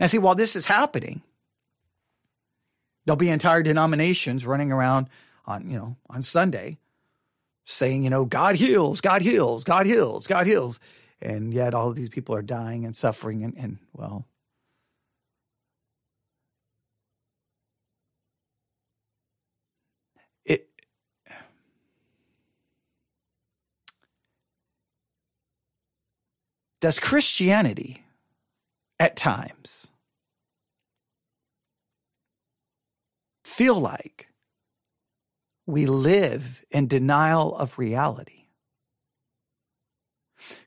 And 0.00 0.10
see, 0.10 0.18
while 0.18 0.34
this 0.34 0.56
is 0.56 0.66
happening, 0.66 1.22
there'll 3.04 3.16
be 3.16 3.28
entire 3.28 3.62
denominations 3.62 4.44
running 4.44 4.72
around 4.72 5.08
on, 5.44 5.70
you 5.70 5.76
know, 5.76 5.96
on 6.10 6.22
Sunday 6.22 6.78
saying, 7.64 8.02
you 8.02 8.10
know, 8.10 8.24
God 8.24 8.56
heals, 8.56 9.00
God 9.00 9.22
heals, 9.22 9.64
God 9.64 9.86
heals, 9.86 10.26
God 10.26 10.46
heals. 10.46 10.80
And 11.20 11.52
yet 11.52 11.74
all 11.74 11.88
of 11.88 11.96
these 11.96 12.08
people 12.08 12.34
are 12.34 12.42
dying 12.42 12.84
and 12.84 12.96
suffering 12.96 13.42
and, 13.42 13.56
and 13.56 13.78
well, 13.92 14.26
Does 26.80 27.00
Christianity 27.00 28.04
at 29.00 29.16
times 29.16 29.88
feel 33.44 33.80
like 33.80 34.28
we 35.66 35.86
live 35.86 36.64
in 36.70 36.86
denial 36.86 37.56
of 37.56 37.76
reality? 37.76 38.45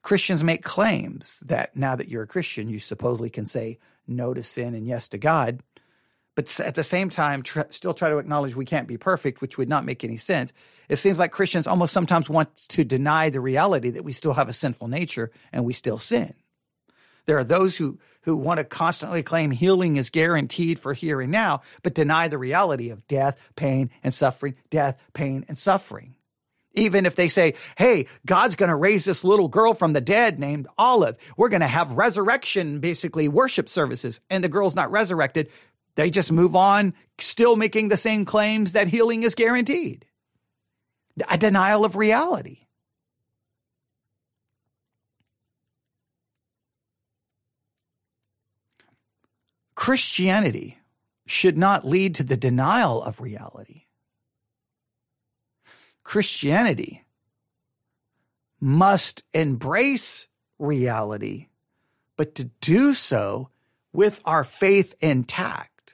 Christians 0.01 0.43
make 0.43 0.63
claims 0.63 1.41
that 1.41 1.75
now 1.75 1.95
that 1.95 2.09
you're 2.09 2.23
a 2.23 2.27
Christian, 2.27 2.69
you 2.69 2.79
supposedly 2.79 3.29
can 3.29 3.45
say 3.45 3.79
no 4.07 4.33
to 4.33 4.43
sin 4.43 4.73
and 4.73 4.87
yes 4.87 5.07
to 5.09 5.17
God, 5.17 5.61
but 6.35 6.59
at 6.61 6.75
the 6.75 6.83
same 6.83 7.09
time, 7.09 7.43
tr- 7.43 7.61
still 7.69 7.93
try 7.93 8.09
to 8.09 8.17
acknowledge 8.17 8.55
we 8.55 8.65
can't 8.65 8.87
be 8.87 8.97
perfect, 8.97 9.41
which 9.41 9.57
would 9.57 9.67
not 9.67 9.85
make 9.85 10.03
any 10.03 10.15
sense. 10.17 10.53
It 10.87 10.95
seems 10.95 11.19
like 11.19 11.31
Christians 11.31 11.67
almost 11.67 11.93
sometimes 11.93 12.29
want 12.29 12.55
to 12.69 12.85
deny 12.85 13.29
the 13.29 13.41
reality 13.41 13.89
that 13.91 14.05
we 14.05 14.13
still 14.13 14.33
have 14.33 14.47
a 14.47 14.53
sinful 14.53 14.87
nature 14.87 15.31
and 15.51 15.65
we 15.65 15.73
still 15.73 15.97
sin. 15.97 16.33
There 17.25 17.37
are 17.37 17.43
those 17.43 17.77
who, 17.77 17.99
who 18.21 18.37
want 18.37 18.59
to 18.59 18.63
constantly 18.63 19.21
claim 19.21 19.51
healing 19.51 19.97
is 19.97 20.09
guaranteed 20.09 20.79
for 20.79 20.93
here 20.93 21.21
and 21.21 21.31
now, 21.31 21.61
but 21.83 21.93
deny 21.93 22.27
the 22.27 22.37
reality 22.37 22.89
of 22.89 23.05
death, 23.07 23.37
pain, 23.55 23.91
and 24.01 24.13
suffering, 24.13 24.55
death, 24.69 24.97
pain, 25.13 25.45
and 25.47 25.57
suffering. 25.57 26.15
Even 26.73 27.05
if 27.05 27.15
they 27.15 27.29
say, 27.29 27.55
hey, 27.77 28.07
God's 28.25 28.55
going 28.55 28.69
to 28.69 28.75
raise 28.75 29.03
this 29.03 29.23
little 29.23 29.47
girl 29.47 29.73
from 29.73 29.93
the 29.93 30.01
dead 30.01 30.39
named 30.39 30.67
Olive. 30.77 31.17
We're 31.35 31.49
going 31.49 31.61
to 31.61 31.67
have 31.67 31.91
resurrection, 31.93 32.79
basically 32.79 33.27
worship 33.27 33.67
services, 33.67 34.21
and 34.29 34.43
the 34.43 34.49
girl's 34.49 34.75
not 34.75 34.91
resurrected. 34.91 35.49
They 35.95 36.09
just 36.09 36.31
move 36.31 36.55
on, 36.55 36.93
still 37.17 37.55
making 37.55 37.89
the 37.89 37.97
same 37.97 38.23
claims 38.23 38.73
that 38.73 38.87
healing 38.87 39.23
is 39.23 39.35
guaranteed. 39.35 40.05
A 41.29 41.37
denial 41.37 41.83
of 41.83 41.95
reality. 41.95 42.67
Christianity 49.75 50.77
should 51.25 51.57
not 51.57 51.85
lead 51.85 52.15
to 52.15 52.23
the 52.23 52.37
denial 52.37 53.01
of 53.01 53.21
reality. 53.21 53.85
Christianity 56.09 57.05
must 58.59 59.21
embrace 59.31 60.27
reality, 60.57 61.49
but 62.17 62.33
to 62.33 62.45
do 62.61 62.95
so 62.95 63.51
with 63.93 64.19
our 64.25 64.43
faith 64.43 64.95
intact. 65.01 65.93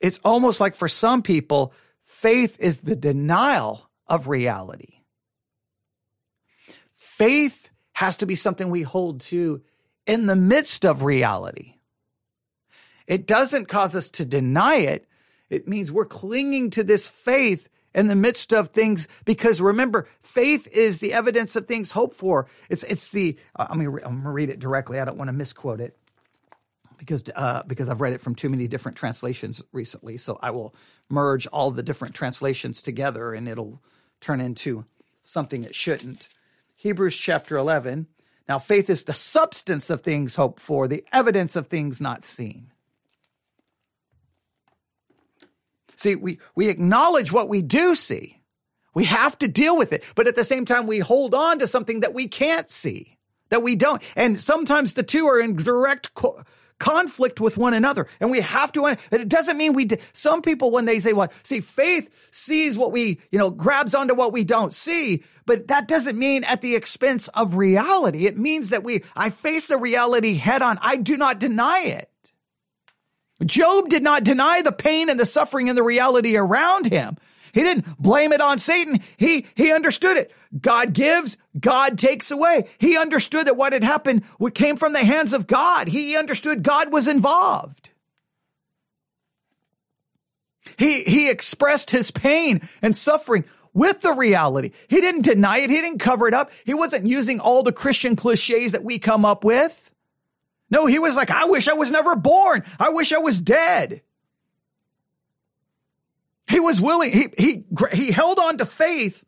It's 0.00 0.18
almost 0.24 0.60
like 0.60 0.76
for 0.76 0.88
some 0.88 1.20
people, 1.20 1.74
faith 2.06 2.58
is 2.58 2.80
the 2.80 2.96
denial 2.96 3.90
of 4.06 4.26
reality. 4.26 5.02
Faith 6.96 7.68
has 7.92 8.16
to 8.16 8.24
be 8.24 8.34
something 8.34 8.70
we 8.70 8.80
hold 8.80 9.20
to 9.20 9.60
in 10.06 10.24
the 10.24 10.36
midst 10.36 10.86
of 10.86 11.02
reality. 11.02 11.74
It 13.06 13.26
doesn't 13.26 13.68
cause 13.68 13.94
us 13.94 14.08
to 14.12 14.24
deny 14.24 14.76
it. 14.76 15.06
It 15.50 15.68
means 15.68 15.90
we're 15.90 16.06
clinging 16.06 16.70
to 16.70 16.84
this 16.84 17.08
faith 17.08 17.68
in 17.94 18.06
the 18.06 18.16
midst 18.16 18.52
of 18.52 18.68
things 18.68 19.08
because 19.24 19.60
remember 19.60 20.06
faith 20.22 20.68
is 20.68 21.00
the 21.00 21.12
evidence 21.12 21.56
of 21.56 21.66
things 21.66 21.90
hoped 21.90 22.16
for. 22.16 22.46
It's 22.68 22.84
it's 22.84 23.10
the 23.10 23.36
uh, 23.56 23.66
I'm, 23.68 23.84
gonna, 23.84 24.04
I'm 24.04 24.18
gonna 24.18 24.30
read 24.30 24.50
it 24.50 24.60
directly. 24.60 25.00
I 25.00 25.04
don't 25.04 25.18
want 25.18 25.28
to 25.28 25.32
misquote 25.32 25.80
it 25.80 25.96
because 26.96 27.24
uh, 27.34 27.62
because 27.66 27.88
i've 27.88 28.00
read 28.00 28.12
it 28.12 28.20
from 28.20 28.34
too 28.34 28.48
many 28.48 28.68
different 28.68 28.96
translations 28.96 29.62
recently. 29.72 30.16
So 30.16 30.38
i 30.40 30.50
will 30.50 30.74
merge 31.08 31.46
all 31.48 31.70
the 31.70 31.82
different 31.82 32.14
translations 32.14 32.82
together 32.82 33.34
and 33.34 33.48
it'll 33.48 33.82
turn 34.20 34.40
into 34.40 34.84
something 35.22 35.64
it 35.64 35.74
shouldn't. 35.74 36.28
Hebrews 36.76 37.16
chapter 37.16 37.56
11 37.56 38.06
now 38.48 38.58
faith 38.58 38.88
is 38.88 39.04
the 39.04 39.12
substance 39.12 39.90
of 39.90 40.02
things 40.02 40.36
hoped 40.36 40.60
for 40.60 40.86
the 40.86 41.04
evidence 41.12 41.56
of 41.56 41.66
things 41.66 42.00
not 42.00 42.24
seen 42.24 42.70
See, 46.00 46.16
we, 46.16 46.38
we 46.54 46.70
acknowledge 46.70 47.30
what 47.30 47.50
we 47.50 47.60
do 47.60 47.94
see. 47.94 48.40
We 48.94 49.04
have 49.04 49.38
to 49.40 49.48
deal 49.48 49.76
with 49.76 49.92
it. 49.92 50.02
But 50.14 50.28
at 50.28 50.34
the 50.34 50.44
same 50.44 50.64
time, 50.64 50.86
we 50.86 50.98
hold 50.98 51.34
on 51.34 51.58
to 51.58 51.66
something 51.66 52.00
that 52.00 52.14
we 52.14 52.26
can't 52.26 52.70
see, 52.70 53.18
that 53.50 53.62
we 53.62 53.76
don't. 53.76 54.02
And 54.16 54.40
sometimes 54.40 54.94
the 54.94 55.02
two 55.02 55.26
are 55.26 55.38
in 55.38 55.56
direct 55.56 56.14
co- 56.14 56.42
conflict 56.78 57.38
with 57.38 57.58
one 57.58 57.74
another. 57.74 58.06
And 58.18 58.30
we 58.30 58.40
have 58.40 58.72
to, 58.72 58.96
it 59.12 59.28
doesn't 59.28 59.58
mean 59.58 59.74
we, 59.74 59.90
some 60.14 60.40
people, 60.40 60.70
when 60.70 60.86
they 60.86 61.00
say, 61.00 61.12
well, 61.12 61.30
see, 61.42 61.60
faith 61.60 62.08
sees 62.30 62.78
what 62.78 62.92
we, 62.92 63.20
you 63.30 63.38
know, 63.38 63.50
grabs 63.50 63.94
onto 63.94 64.14
what 64.14 64.32
we 64.32 64.42
don't 64.42 64.72
see. 64.72 65.22
But 65.44 65.68
that 65.68 65.86
doesn't 65.86 66.18
mean 66.18 66.44
at 66.44 66.62
the 66.62 66.76
expense 66.76 67.28
of 67.28 67.56
reality. 67.56 68.24
It 68.24 68.38
means 68.38 68.70
that 68.70 68.84
we, 68.84 69.04
I 69.14 69.28
face 69.28 69.66
the 69.66 69.76
reality 69.76 70.36
head 70.36 70.62
on. 70.62 70.78
I 70.80 70.96
do 70.96 71.18
not 71.18 71.38
deny 71.38 71.80
it. 71.80 72.09
Job 73.44 73.88
did 73.88 74.02
not 74.02 74.24
deny 74.24 74.62
the 74.62 74.72
pain 74.72 75.08
and 75.08 75.18
the 75.18 75.26
suffering 75.26 75.68
and 75.68 75.76
the 75.76 75.82
reality 75.82 76.36
around 76.36 76.86
him. 76.86 77.16
He 77.52 77.62
didn't 77.62 78.00
blame 78.00 78.32
it 78.32 78.40
on 78.40 78.58
Satan. 78.58 79.00
He, 79.16 79.46
he 79.54 79.72
understood 79.72 80.16
it. 80.16 80.32
God 80.60 80.92
gives, 80.92 81.36
God 81.58 81.98
takes 81.98 82.30
away. 82.30 82.68
He 82.78 82.96
understood 82.96 83.46
that 83.46 83.56
what 83.56 83.72
had 83.72 83.84
happened 83.84 84.22
came 84.54 84.76
from 84.76 84.92
the 84.92 85.04
hands 85.04 85.32
of 85.32 85.46
God. 85.46 85.88
He 85.88 86.16
understood 86.16 86.62
God 86.62 86.92
was 86.92 87.08
involved. 87.08 87.90
He, 90.76 91.02
he 91.02 91.28
expressed 91.28 91.90
his 91.90 92.10
pain 92.10 92.68
and 92.80 92.96
suffering 92.96 93.44
with 93.72 94.00
the 94.00 94.12
reality. 94.12 94.72
He 94.88 95.00
didn't 95.00 95.22
deny 95.22 95.58
it. 95.58 95.70
He 95.70 95.80
didn't 95.80 95.98
cover 95.98 96.26
it 96.26 96.34
up. 96.34 96.50
He 96.64 96.74
wasn't 96.74 97.06
using 97.06 97.40
all 97.40 97.62
the 97.62 97.72
Christian 97.72 98.16
cliches 98.16 98.72
that 98.72 98.84
we 98.84 98.98
come 98.98 99.24
up 99.24 99.44
with. 99.44 99.89
No, 100.70 100.86
he 100.86 100.98
was 100.98 101.16
like, 101.16 101.30
I 101.30 101.46
wish 101.46 101.68
I 101.68 101.74
was 101.74 101.90
never 101.90 102.14
born. 102.14 102.64
I 102.78 102.90
wish 102.90 103.12
I 103.12 103.18
was 103.18 103.40
dead. 103.40 104.02
He 106.48 106.60
was 106.60 106.80
willing, 106.80 107.12
he, 107.12 107.28
he, 107.38 107.64
he 107.92 108.10
held 108.10 108.38
on 108.38 108.58
to 108.58 108.66
faith, 108.66 109.24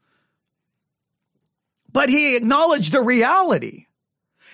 but 1.93 2.09
he 2.09 2.37
acknowledged 2.37 2.93
the 2.93 3.03
reality. 3.03 3.87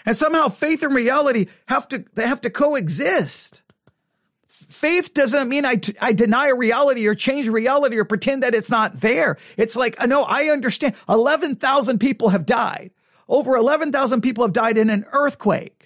And 0.05 0.16
somehow 0.16 0.48
faith 0.48 0.83
and 0.83 0.94
reality 0.94 1.46
have 1.66 1.88
to, 1.88 2.05
they 2.14 2.27
have 2.27 2.42
to 2.42 2.51
coexist. 2.51 3.62
Faith 4.48 5.14
doesn't 5.14 5.48
mean 5.48 5.64
I, 5.64 5.81
I 6.01 6.12
deny 6.12 6.48
a 6.48 6.55
reality 6.55 7.07
or 7.07 7.14
change 7.14 7.48
reality 7.48 7.96
or 7.96 8.05
pretend 8.05 8.42
that 8.42 8.55
it's 8.55 8.70
not 8.70 9.01
there. 9.01 9.38
It's 9.57 9.77
like, 9.77 9.98
no, 10.07 10.22
I 10.22 10.44
understand. 10.44 10.94
11,000 11.09 11.98
people 11.98 12.31
have 12.31 12.44
died. 12.44 12.90
Over 13.29 13.57
11,000 13.57 14.20
people 14.20 14.44
have 14.44 14.53
died 14.53 14.79
in 14.79 14.90
an 14.90 15.05
earthquake. 15.12 15.77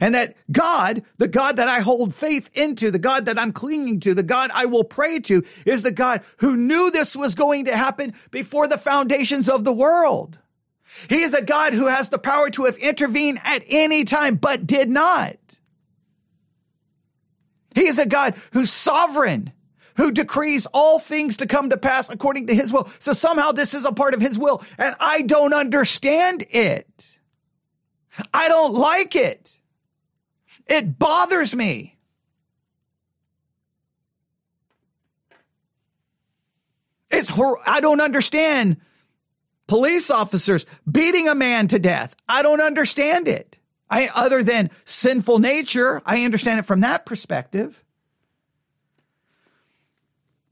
And 0.00 0.14
that 0.14 0.36
God, 0.50 1.04
the 1.18 1.28
God 1.28 1.56
that 1.56 1.68
I 1.68 1.80
hold 1.80 2.14
faith 2.14 2.50
into, 2.54 2.90
the 2.90 2.98
God 2.98 3.26
that 3.26 3.38
I'm 3.38 3.52
clinging 3.52 4.00
to, 4.00 4.14
the 4.14 4.22
God 4.22 4.50
I 4.54 4.66
will 4.66 4.84
pray 4.84 5.20
to 5.20 5.44
is 5.66 5.82
the 5.82 5.92
God 5.92 6.22
who 6.38 6.56
knew 6.56 6.90
this 6.90 7.14
was 7.14 7.34
going 7.34 7.66
to 7.66 7.76
happen 7.76 8.14
before 8.30 8.66
the 8.66 8.78
foundations 8.78 9.48
of 9.48 9.64
the 9.64 9.72
world. 9.72 10.38
He 11.08 11.22
is 11.22 11.34
a 11.34 11.42
God 11.42 11.74
who 11.74 11.86
has 11.88 12.08
the 12.08 12.18
power 12.18 12.50
to 12.50 12.64
have 12.64 12.76
intervened 12.76 13.40
at 13.44 13.64
any 13.68 14.04
time, 14.04 14.36
but 14.36 14.66
did 14.66 14.88
not. 14.88 15.36
He 17.74 17.86
is 17.86 17.98
a 17.98 18.06
God 18.06 18.36
who's 18.52 18.70
sovereign, 18.70 19.52
who 19.96 20.12
decrees 20.12 20.66
all 20.66 20.98
things 20.98 21.36
to 21.38 21.46
come 21.46 21.70
to 21.70 21.76
pass 21.76 22.08
according 22.08 22.46
to 22.46 22.54
his 22.54 22.72
will. 22.72 22.88
So 23.00 23.12
somehow 23.12 23.52
this 23.52 23.74
is 23.74 23.84
a 23.84 23.92
part 23.92 24.14
of 24.14 24.20
his 24.20 24.38
will, 24.38 24.62
and 24.78 24.94
I 25.00 25.22
don't 25.22 25.52
understand 25.52 26.46
it. 26.50 27.18
I 28.32 28.48
don't 28.48 28.74
like 28.74 29.16
it. 29.16 29.58
It 30.66 30.98
bothers 30.98 31.54
me. 31.54 31.96
It's 37.10 37.28
hor- 37.28 37.60
I 37.64 37.80
don't 37.80 38.00
understand 38.00 38.78
police 39.66 40.10
officers 40.10 40.66
beating 40.90 41.28
a 41.28 41.34
man 41.34 41.68
to 41.68 41.78
death. 41.78 42.16
I 42.28 42.42
don't 42.42 42.60
understand 42.60 43.28
it. 43.28 43.56
I 43.90 44.08
other 44.08 44.42
than 44.42 44.70
sinful 44.84 45.38
nature, 45.38 46.02
I 46.04 46.24
understand 46.24 46.58
it 46.58 46.66
from 46.66 46.80
that 46.80 47.06
perspective. 47.06 47.84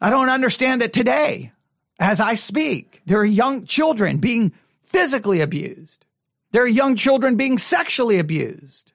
I 0.01 0.11
don't 0.11 0.29
understand 0.29 0.81
that 0.83 0.93
today, 0.93 1.53
as 1.99 2.21
I 2.21 2.35
speak, 2.35 3.01
there 3.07 3.19
are 3.19 3.25
young 3.25 3.65
children 3.65 4.19
being 4.19 4.53
physically 4.83 5.41
abused. 5.41 6.05
There 6.51 6.63
are 6.63 6.69
young 6.69 6.97
children 6.97 7.37
being 7.37 7.57
sexually 7.59 8.19
abused. 8.19 8.92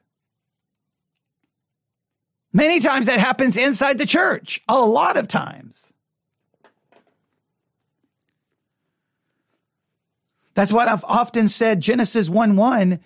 Many 2.57 2.79
times 2.79 3.05
that 3.05 3.19
happens 3.19 3.55
inside 3.55 3.99
the 3.99 4.05
church, 4.07 4.63
a 4.67 4.79
lot 4.79 5.15
of 5.15 5.27
times. 5.27 5.93
That's 10.55 10.71
what 10.71 10.87
I've 10.87 11.03
often 11.03 11.49
said. 11.49 11.81
Genesis 11.81 12.27
1 12.27 12.55
1 12.55 12.99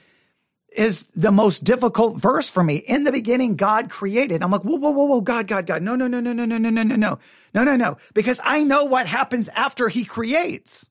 is 0.72 1.08
the 1.18 1.34
most 1.34 1.66
difficult 1.66 2.16
verse 2.16 2.50
for 2.50 2.64
me. 2.64 2.78
In 2.78 3.04
the 3.04 3.12
beginning, 3.12 3.58
God 3.58 3.90
created. 3.90 4.42
I'm 4.42 4.52
like, 4.52 4.62
whoa, 4.62 4.78
whoa, 4.78 4.92
whoa, 4.92 5.04
whoa, 5.04 5.20
God, 5.20 5.48
God, 5.48 5.66
God. 5.66 5.82
No, 5.82 5.98
no, 5.98 6.08
no, 6.08 6.22
no, 6.22 6.32
no, 6.32 6.46
no, 6.46 6.58
no, 6.58 6.70
no, 6.70 6.84
no, 6.84 6.96
no, 6.96 7.20
no, 7.54 7.64
no, 7.66 7.76
no. 7.76 7.98
Because 8.14 8.40
I 8.46 8.64
know 8.64 8.86
what 8.86 9.06
happens 9.06 9.50
after 9.50 9.90
he 9.90 10.06
creates. 10.06 10.90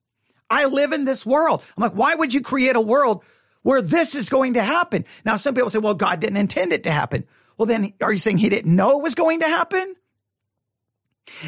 I 0.51 0.65
live 0.65 0.91
in 0.91 1.05
this 1.05 1.25
world. 1.25 1.63
I'm 1.75 1.81
like, 1.81 1.93
why 1.93 2.13
would 2.13 2.31
you 2.31 2.41
create 2.41 2.75
a 2.75 2.81
world 2.81 3.23
where 3.63 3.81
this 3.81 4.13
is 4.13 4.29
going 4.29 4.53
to 4.53 4.61
happen? 4.61 5.05
Now, 5.25 5.37
some 5.37 5.55
people 5.55 5.71
say, 5.71 5.79
well, 5.79 5.95
God 5.95 6.19
didn't 6.19 6.37
intend 6.37 6.73
it 6.73 6.83
to 6.83 6.91
happen. 6.91 7.25
Well, 7.57 7.65
then 7.65 7.93
are 8.01 8.11
you 8.11 8.17
saying 8.17 8.39
he 8.39 8.49
didn't 8.49 8.75
know 8.75 8.99
it 8.99 9.03
was 9.03 9.15
going 9.15 9.41
to 9.41 9.47
happen? 9.47 9.95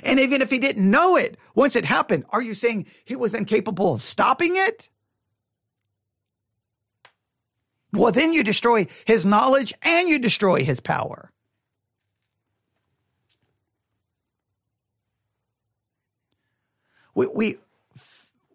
And 0.03 0.19
even 0.19 0.41
if 0.41 0.49
he 0.49 0.59
didn't 0.59 0.89
know 0.89 1.17
it, 1.17 1.37
once 1.55 1.75
it 1.75 1.85
happened, 1.85 2.25
are 2.29 2.41
you 2.41 2.53
saying 2.53 2.87
he 3.05 3.15
was 3.15 3.33
incapable 3.33 3.93
of 3.93 4.01
stopping 4.01 4.55
it? 4.55 4.89
Well, 7.91 8.11
then 8.11 8.33
you 8.33 8.43
destroy 8.43 8.87
his 9.05 9.25
knowledge 9.25 9.73
and 9.81 10.09
you 10.09 10.19
destroy 10.19 10.63
his 10.63 10.79
power. 10.79 11.31
We, 17.13 17.27
we 17.27 17.57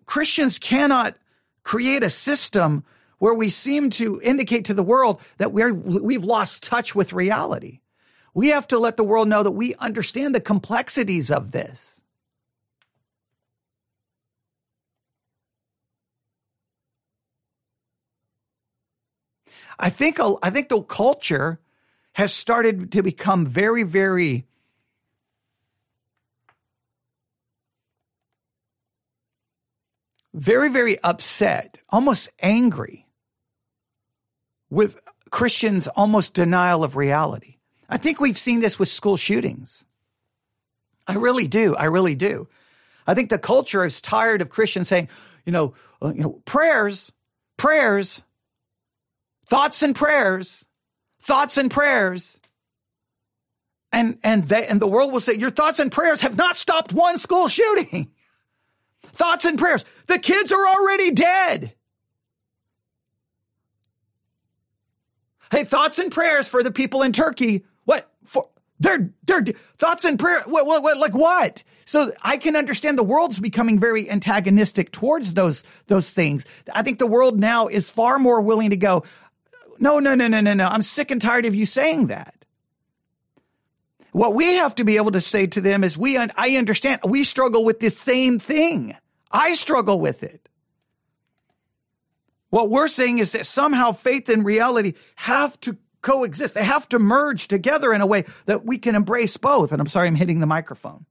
Christians 0.06 0.58
cannot 0.58 1.16
create 1.62 2.02
a 2.02 2.10
system 2.10 2.84
where 3.18 3.34
we 3.34 3.50
seem 3.50 3.90
to 3.90 4.20
indicate 4.22 4.66
to 4.66 4.74
the 4.74 4.82
world 4.82 5.20
that 5.38 5.52
we're, 5.52 5.72
we've 5.74 6.24
lost 6.24 6.62
touch 6.62 6.94
with 6.94 7.12
reality. 7.12 7.80
We 8.34 8.48
have 8.48 8.68
to 8.68 8.78
let 8.78 8.96
the 8.96 9.04
world 9.04 9.28
know 9.28 9.42
that 9.42 9.50
we 9.50 9.74
understand 9.76 10.34
the 10.34 10.40
complexities 10.40 11.30
of 11.30 11.50
this. 11.50 12.00
I 19.80 19.90
think 19.90 20.18
I 20.42 20.50
think 20.50 20.68
the 20.68 20.82
culture 20.82 21.60
has 22.12 22.34
started 22.34 22.92
to 22.92 23.02
become 23.02 23.46
very 23.46 23.84
very 23.84 24.44
very 30.34 30.68
very 30.68 30.98
upset, 31.00 31.78
almost 31.90 32.28
angry 32.40 33.07
with 34.70 35.00
Christians' 35.30 35.88
almost 35.88 36.34
denial 36.34 36.84
of 36.84 36.96
reality. 36.96 37.56
I 37.88 37.96
think 37.96 38.20
we've 38.20 38.38
seen 38.38 38.60
this 38.60 38.78
with 38.78 38.88
school 38.88 39.16
shootings. 39.16 39.84
I 41.06 41.14
really 41.14 41.48
do. 41.48 41.74
I 41.74 41.84
really 41.84 42.14
do. 42.14 42.48
I 43.06 43.14
think 43.14 43.30
the 43.30 43.38
culture 43.38 43.84
is 43.84 44.02
tired 44.02 44.42
of 44.42 44.50
Christians 44.50 44.88
saying, 44.88 45.08
you 45.46 45.52
know, 45.52 45.74
uh, 46.02 46.12
you 46.14 46.22
know, 46.22 46.42
prayers 46.44 47.12
prayers, 47.58 48.22
thoughts 49.44 49.82
and 49.82 49.94
prayers, 49.94 50.66
thoughts 51.20 51.58
and 51.58 51.70
prayers. 51.70 52.40
And, 53.92 54.18
and 54.22 54.44
they, 54.48 54.66
and 54.66 54.80
the 54.80 54.86
world 54.86 55.12
will 55.12 55.20
say, 55.20 55.34
your 55.34 55.50
thoughts 55.50 55.78
and 55.78 55.92
prayers 55.92 56.22
have 56.22 56.36
not 56.36 56.56
stopped 56.56 56.92
one 56.92 57.18
school 57.18 57.48
shooting. 57.48 58.10
thoughts 59.02 59.44
and 59.44 59.58
prayers. 59.58 59.84
The 60.06 60.18
kids 60.18 60.52
are 60.52 60.66
already 60.66 61.10
dead. 61.10 61.74
Hey, 65.50 65.64
thoughts 65.64 65.98
and 65.98 66.12
prayers 66.12 66.48
for 66.48 66.62
the 66.62 66.70
people 66.70 67.02
in 67.02 67.12
Turkey. 67.12 67.64
What 67.84 68.10
for? 68.24 68.48
They're, 68.80 69.10
they're 69.24 69.44
thoughts 69.76 70.04
and 70.04 70.18
prayer. 70.18 70.42
What, 70.46 70.66
what, 70.66 70.82
what, 70.82 70.98
like 70.98 71.14
what? 71.14 71.64
So 71.84 72.12
I 72.22 72.36
can 72.36 72.54
understand 72.54 72.96
the 72.96 73.02
world's 73.02 73.40
becoming 73.40 73.80
very 73.80 74.08
antagonistic 74.08 74.92
towards 74.92 75.34
those, 75.34 75.64
those 75.86 76.12
things. 76.12 76.44
I 76.72 76.82
think 76.82 76.98
the 76.98 77.06
world 77.06 77.40
now 77.40 77.66
is 77.66 77.90
far 77.90 78.18
more 78.18 78.40
willing 78.40 78.70
to 78.70 78.76
go, 78.76 79.04
no, 79.80 79.98
no, 79.98 80.14
no, 80.14 80.28
no, 80.28 80.40
no, 80.40 80.54
no. 80.54 80.66
I'm 80.66 80.82
sick 80.82 81.10
and 81.10 81.20
tired 81.20 81.46
of 81.46 81.54
you 81.54 81.66
saying 81.66 82.08
that. 82.08 82.34
What 84.12 84.34
we 84.34 84.54
have 84.56 84.74
to 84.76 84.84
be 84.84 84.96
able 84.96 85.12
to 85.12 85.20
say 85.20 85.46
to 85.48 85.60
them 85.60 85.84
is 85.84 85.96
we, 85.96 86.16
I 86.18 86.56
understand 86.56 87.00
we 87.04 87.24
struggle 87.24 87.64
with 87.64 87.80
this 87.80 87.98
same 87.98 88.38
thing. 88.38 88.96
I 89.30 89.54
struggle 89.54 90.00
with 90.00 90.22
it. 90.22 90.47
What 92.50 92.70
we're 92.70 92.88
saying 92.88 93.18
is 93.18 93.32
that 93.32 93.46
somehow 93.46 93.92
faith 93.92 94.28
and 94.28 94.44
reality 94.44 94.94
have 95.16 95.58
to 95.60 95.76
coexist. 96.00 96.54
They 96.54 96.64
have 96.64 96.88
to 96.90 96.98
merge 96.98 97.48
together 97.48 97.92
in 97.92 98.00
a 98.00 98.06
way 98.06 98.24
that 98.46 98.64
we 98.64 98.78
can 98.78 98.94
embrace 98.94 99.36
both. 99.36 99.72
And 99.72 99.80
I'm 99.80 99.88
sorry, 99.88 100.08
I'm 100.08 100.14
hitting 100.14 100.40
the 100.40 100.46
microphone. 100.46 101.04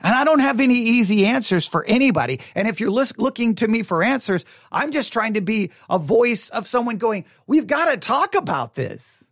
And 0.00 0.14
I 0.14 0.24
don't 0.24 0.38
have 0.38 0.60
any 0.60 0.76
easy 0.76 1.26
answers 1.26 1.66
for 1.66 1.84
anybody. 1.84 2.40
And 2.54 2.68
if 2.68 2.80
you're 2.80 2.90
looking 2.90 3.56
to 3.56 3.66
me 3.66 3.82
for 3.82 4.04
answers, 4.04 4.44
I'm 4.70 4.92
just 4.92 5.12
trying 5.12 5.34
to 5.34 5.40
be 5.40 5.72
a 5.90 5.98
voice 5.98 6.50
of 6.50 6.68
someone 6.68 6.98
going, 6.98 7.24
we've 7.48 7.66
got 7.66 7.90
to 7.90 7.98
talk 7.98 8.36
about 8.36 8.76
this. 8.76 9.27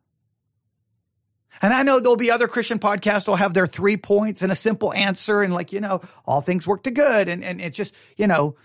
And 1.62 1.72
I 1.72 1.82
know 1.82 2.00
there'll 2.00 2.16
be 2.16 2.30
other 2.30 2.48
Christian 2.48 2.78
podcasts 2.78 3.26
will 3.26 3.36
have 3.36 3.54
their 3.54 3.66
three 3.66 3.96
points 3.96 4.42
and 4.42 4.52
a 4.52 4.56
simple 4.56 4.92
answer 4.92 5.42
and 5.42 5.54
like, 5.54 5.72
you 5.72 5.80
know, 5.80 6.02
all 6.26 6.40
things 6.40 6.66
work 6.66 6.82
to 6.84 6.90
good. 6.90 7.28
And, 7.28 7.44
and 7.44 7.60
it 7.60 7.74
just, 7.74 7.94
you 8.16 8.26
know, 8.26 8.56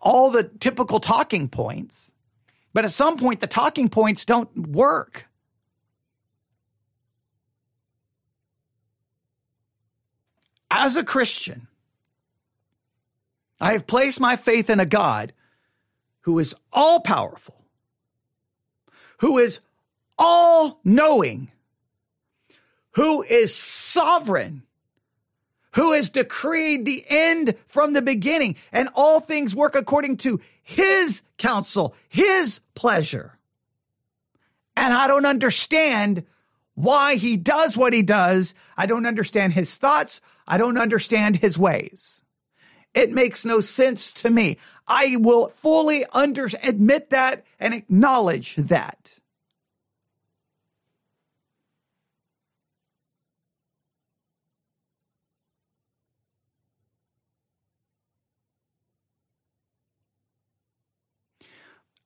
all 0.00 0.30
the 0.30 0.44
typical 0.44 1.00
talking 1.00 1.48
points. 1.48 2.12
But 2.72 2.84
at 2.84 2.90
some 2.90 3.16
point, 3.16 3.40
the 3.40 3.46
talking 3.46 3.88
points 3.88 4.24
don't 4.24 4.68
work. 4.68 5.26
As 10.70 10.96
a 10.96 11.04
Christian, 11.04 11.66
I 13.60 13.72
have 13.72 13.86
placed 13.86 14.20
my 14.20 14.36
faith 14.36 14.70
in 14.70 14.80
a 14.80 14.86
God 14.86 15.32
who 16.22 16.38
is 16.38 16.54
all 16.72 17.00
powerful, 17.00 17.64
who 19.18 19.38
is 19.38 19.60
all 20.16 20.80
knowing 20.84 21.50
who 22.92 23.22
is 23.22 23.54
sovereign, 23.54 24.62
who 25.72 25.92
has 25.92 26.10
decreed 26.10 26.84
the 26.84 27.04
end 27.08 27.54
from 27.66 27.92
the 27.92 28.02
beginning, 28.02 28.56
and 28.72 28.88
all 28.94 29.20
things 29.20 29.54
work 29.54 29.74
according 29.74 30.16
to 30.18 30.40
his 30.62 31.22
counsel, 31.38 31.94
his 32.08 32.60
pleasure. 32.74 33.38
And 34.76 34.94
I 34.94 35.06
don't 35.06 35.26
understand 35.26 36.24
why 36.74 37.16
he 37.16 37.36
does 37.36 37.76
what 37.76 37.92
he 37.92 38.02
does. 38.02 38.54
I 38.76 38.86
don't 38.86 39.06
understand 39.06 39.52
his 39.52 39.76
thoughts. 39.76 40.20
I 40.46 40.58
don't 40.58 40.78
understand 40.78 41.36
his 41.36 41.58
ways. 41.58 42.22
It 42.94 43.12
makes 43.12 43.44
no 43.44 43.60
sense 43.60 44.12
to 44.14 44.30
me. 44.30 44.56
I 44.88 45.16
will 45.16 45.48
fully 45.48 46.04
under, 46.12 46.48
admit 46.62 47.10
that 47.10 47.44
and 47.60 47.74
acknowledge 47.74 48.56
that. 48.56 49.19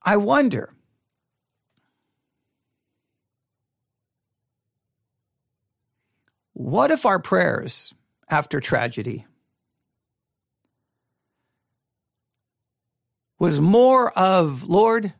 I 0.05 0.17
wonder. 0.17 0.75
What 6.53 6.90
if 6.90 7.05
our 7.05 7.19
prayers 7.19 7.93
after 8.29 8.61
tragedy 8.61 9.27
was 13.38 13.61
more 13.61 14.17
of, 14.17 14.64
Lord, 14.64 15.12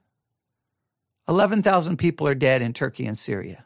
11,000 1.29 1.97
people 1.97 2.29
are 2.29 2.35
dead 2.35 2.63
in 2.63 2.73
Turkey 2.73 3.07
and 3.07 3.19
Syria 3.19 3.65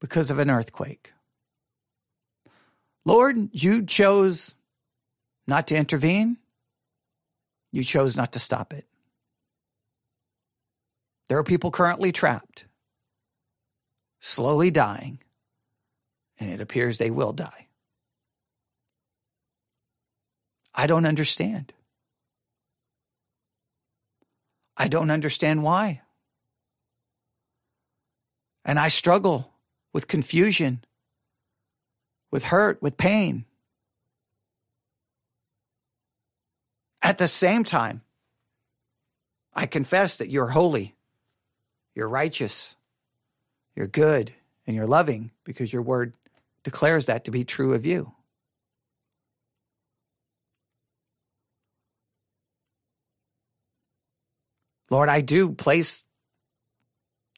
because 0.00 0.30
of 0.30 0.38
an 0.38 0.50
earthquake. 0.50 1.12
Lord, 3.04 3.48
you 3.52 3.84
chose 3.84 4.54
not 5.46 5.66
to 5.68 5.76
intervene. 5.76 6.38
You 7.76 7.84
chose 7.84 8.16
not 8.16 8.32
to 8.32 8.38
stop 8.38 8.72
it. 8.72 8.86
There 11.28 11.36
are 11.36 11.44
people 11.44 11.70
currently 11.70 12.10
trapped, 12.10 12.64
slowly 14.18 14.70
dying, 14.70 15.18
and 16.40 16.48
it 16.48 16.62
appears 16.62 16.96
they 16.96 17.10
will 17.10 17.34
die. 17.34 17.66
I 20.74 20.86
don't 20.86 21.04
understand. 21.04 21.74
I 24.78 24.88
don't 24.88 25.10
understand 25.10 25.62
why. 25.62 26.00
And 28.64 28.78
I 28.78 28.88
struggle 28.88 29.52
with 29.92 30.08
confusion, 30.08 30.82
with 32.30 32.44
hurt, 32.44 32.80
with 32.80 32.96
pain. 32.96 33.44
At 37.06 37.18
the 37.18 37.28
same 37.28 37.62
time, 37.62 38.02
I 39.54 39.66
confess 39.66 40.16
that 40.16 40.28
you're 40.28 40.48
holy, 40.48 40.96
you're 41.94 42.08
righteous, 42.08 42.74
you're 43.76 43.86
good, 43.86 44.34
and 44.66 44.74
you're 44.74 44.88
loving 44.88 45.30
because 45.44 45.72
your 45.72 45.82
word 45.82 46.14
declares 46.64 47.06
that 47.06 47.26
to 47.26 47.30
be 47.30 47.44
true 47.44 47.74
of 47.74 47.86
you. 47.86 48.12
Lord, 54.90 55.08
I 55.08 55.20
do 55.20 55.52
place 55.52 56.02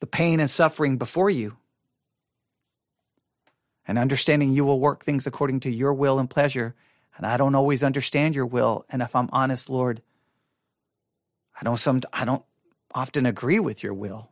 the 0.01 0.07
pain 0.07 0.39
and 0.39 0.49
suffering 0.49 0.97
before 0.97 1.29
you. 1.29 1.57
And 3.87 3.99
understanding 3.99 4.51
you 4.51 4.65
will 4.65 4.79
work 4.79 5.05
things 5.05 5.27
according 5.27 5.59
to 5.59 5.69
your 5.69 5.93
will 5.93 6.17
and 6.17 6.27
pleasure 6.27 6.73
and 7.19 7.27
I 7.27 7.35
don't 7.35 7.53
always 7.53 7.83
understand 7.83 8.33
your 8.33 8.45
will. 8.45 8.85
And 8.89 9.01
if 9.01 9.13
I'm 9.13 9.27
honest, 9.33 9.69
Lord, 9.69 10.01
I 11.59 11.65
don't 11.65 11.77
some 11.77 12.01
I 12.13 12.23
don't 12.23 12.45
often 12.95 13.25
agree 13.25 13.59
with 13.59 13.83
your 13.83 13.93
will. 13.93 14.29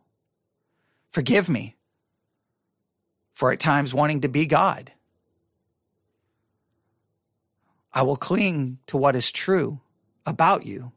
Forgive 1.12 1.50
me 1.50 1.76
for 3.34 3.52
at 3.52 3.60
times 3.60 3.94
wanting 3.94 4.22
to 4.22 4.30
be 4.30 4.46
God. 4.46 4.94
I 7.92 8.04
will 8.04 8.16
cling 8.16 8.80
to 8.88 8.96
what 8.96 9.18
is 9.18 9.34
true 9.34 9.82
about 10.26 10.66
you. 10.66 10.94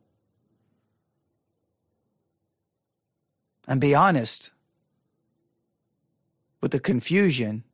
And 3.67 3.81
be 3.81 3.97
honest 3.97 4.53
with 6.61 6.71
the 6.71 6.79
confusion 6.79 7.65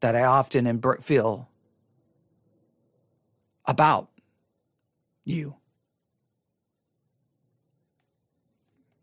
that 0.00 0.16
I 0.16 0.24
often 0.24 0.66
feel 1.04 1.48
about 3.64 4.10
you. 5.24 5.56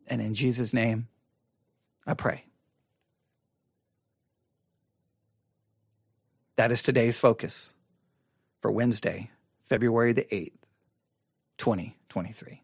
And 0.07 0.21
in 0.21 0.33
Jesus' 0.33 0.73
name, 0.73 1.07
I 2.05 2.13
pray. 2.13 2.45
That 6.55 6.71
is 6.71 6.83
today's 6.83 7.19
focus 7.19 7.73
for 8.61 8.71
Wednesday, 8.71 9.31
February 9.67 10.11
the 10.13 10.23
8th, 10.23 10.51
2023. 11.57 12.63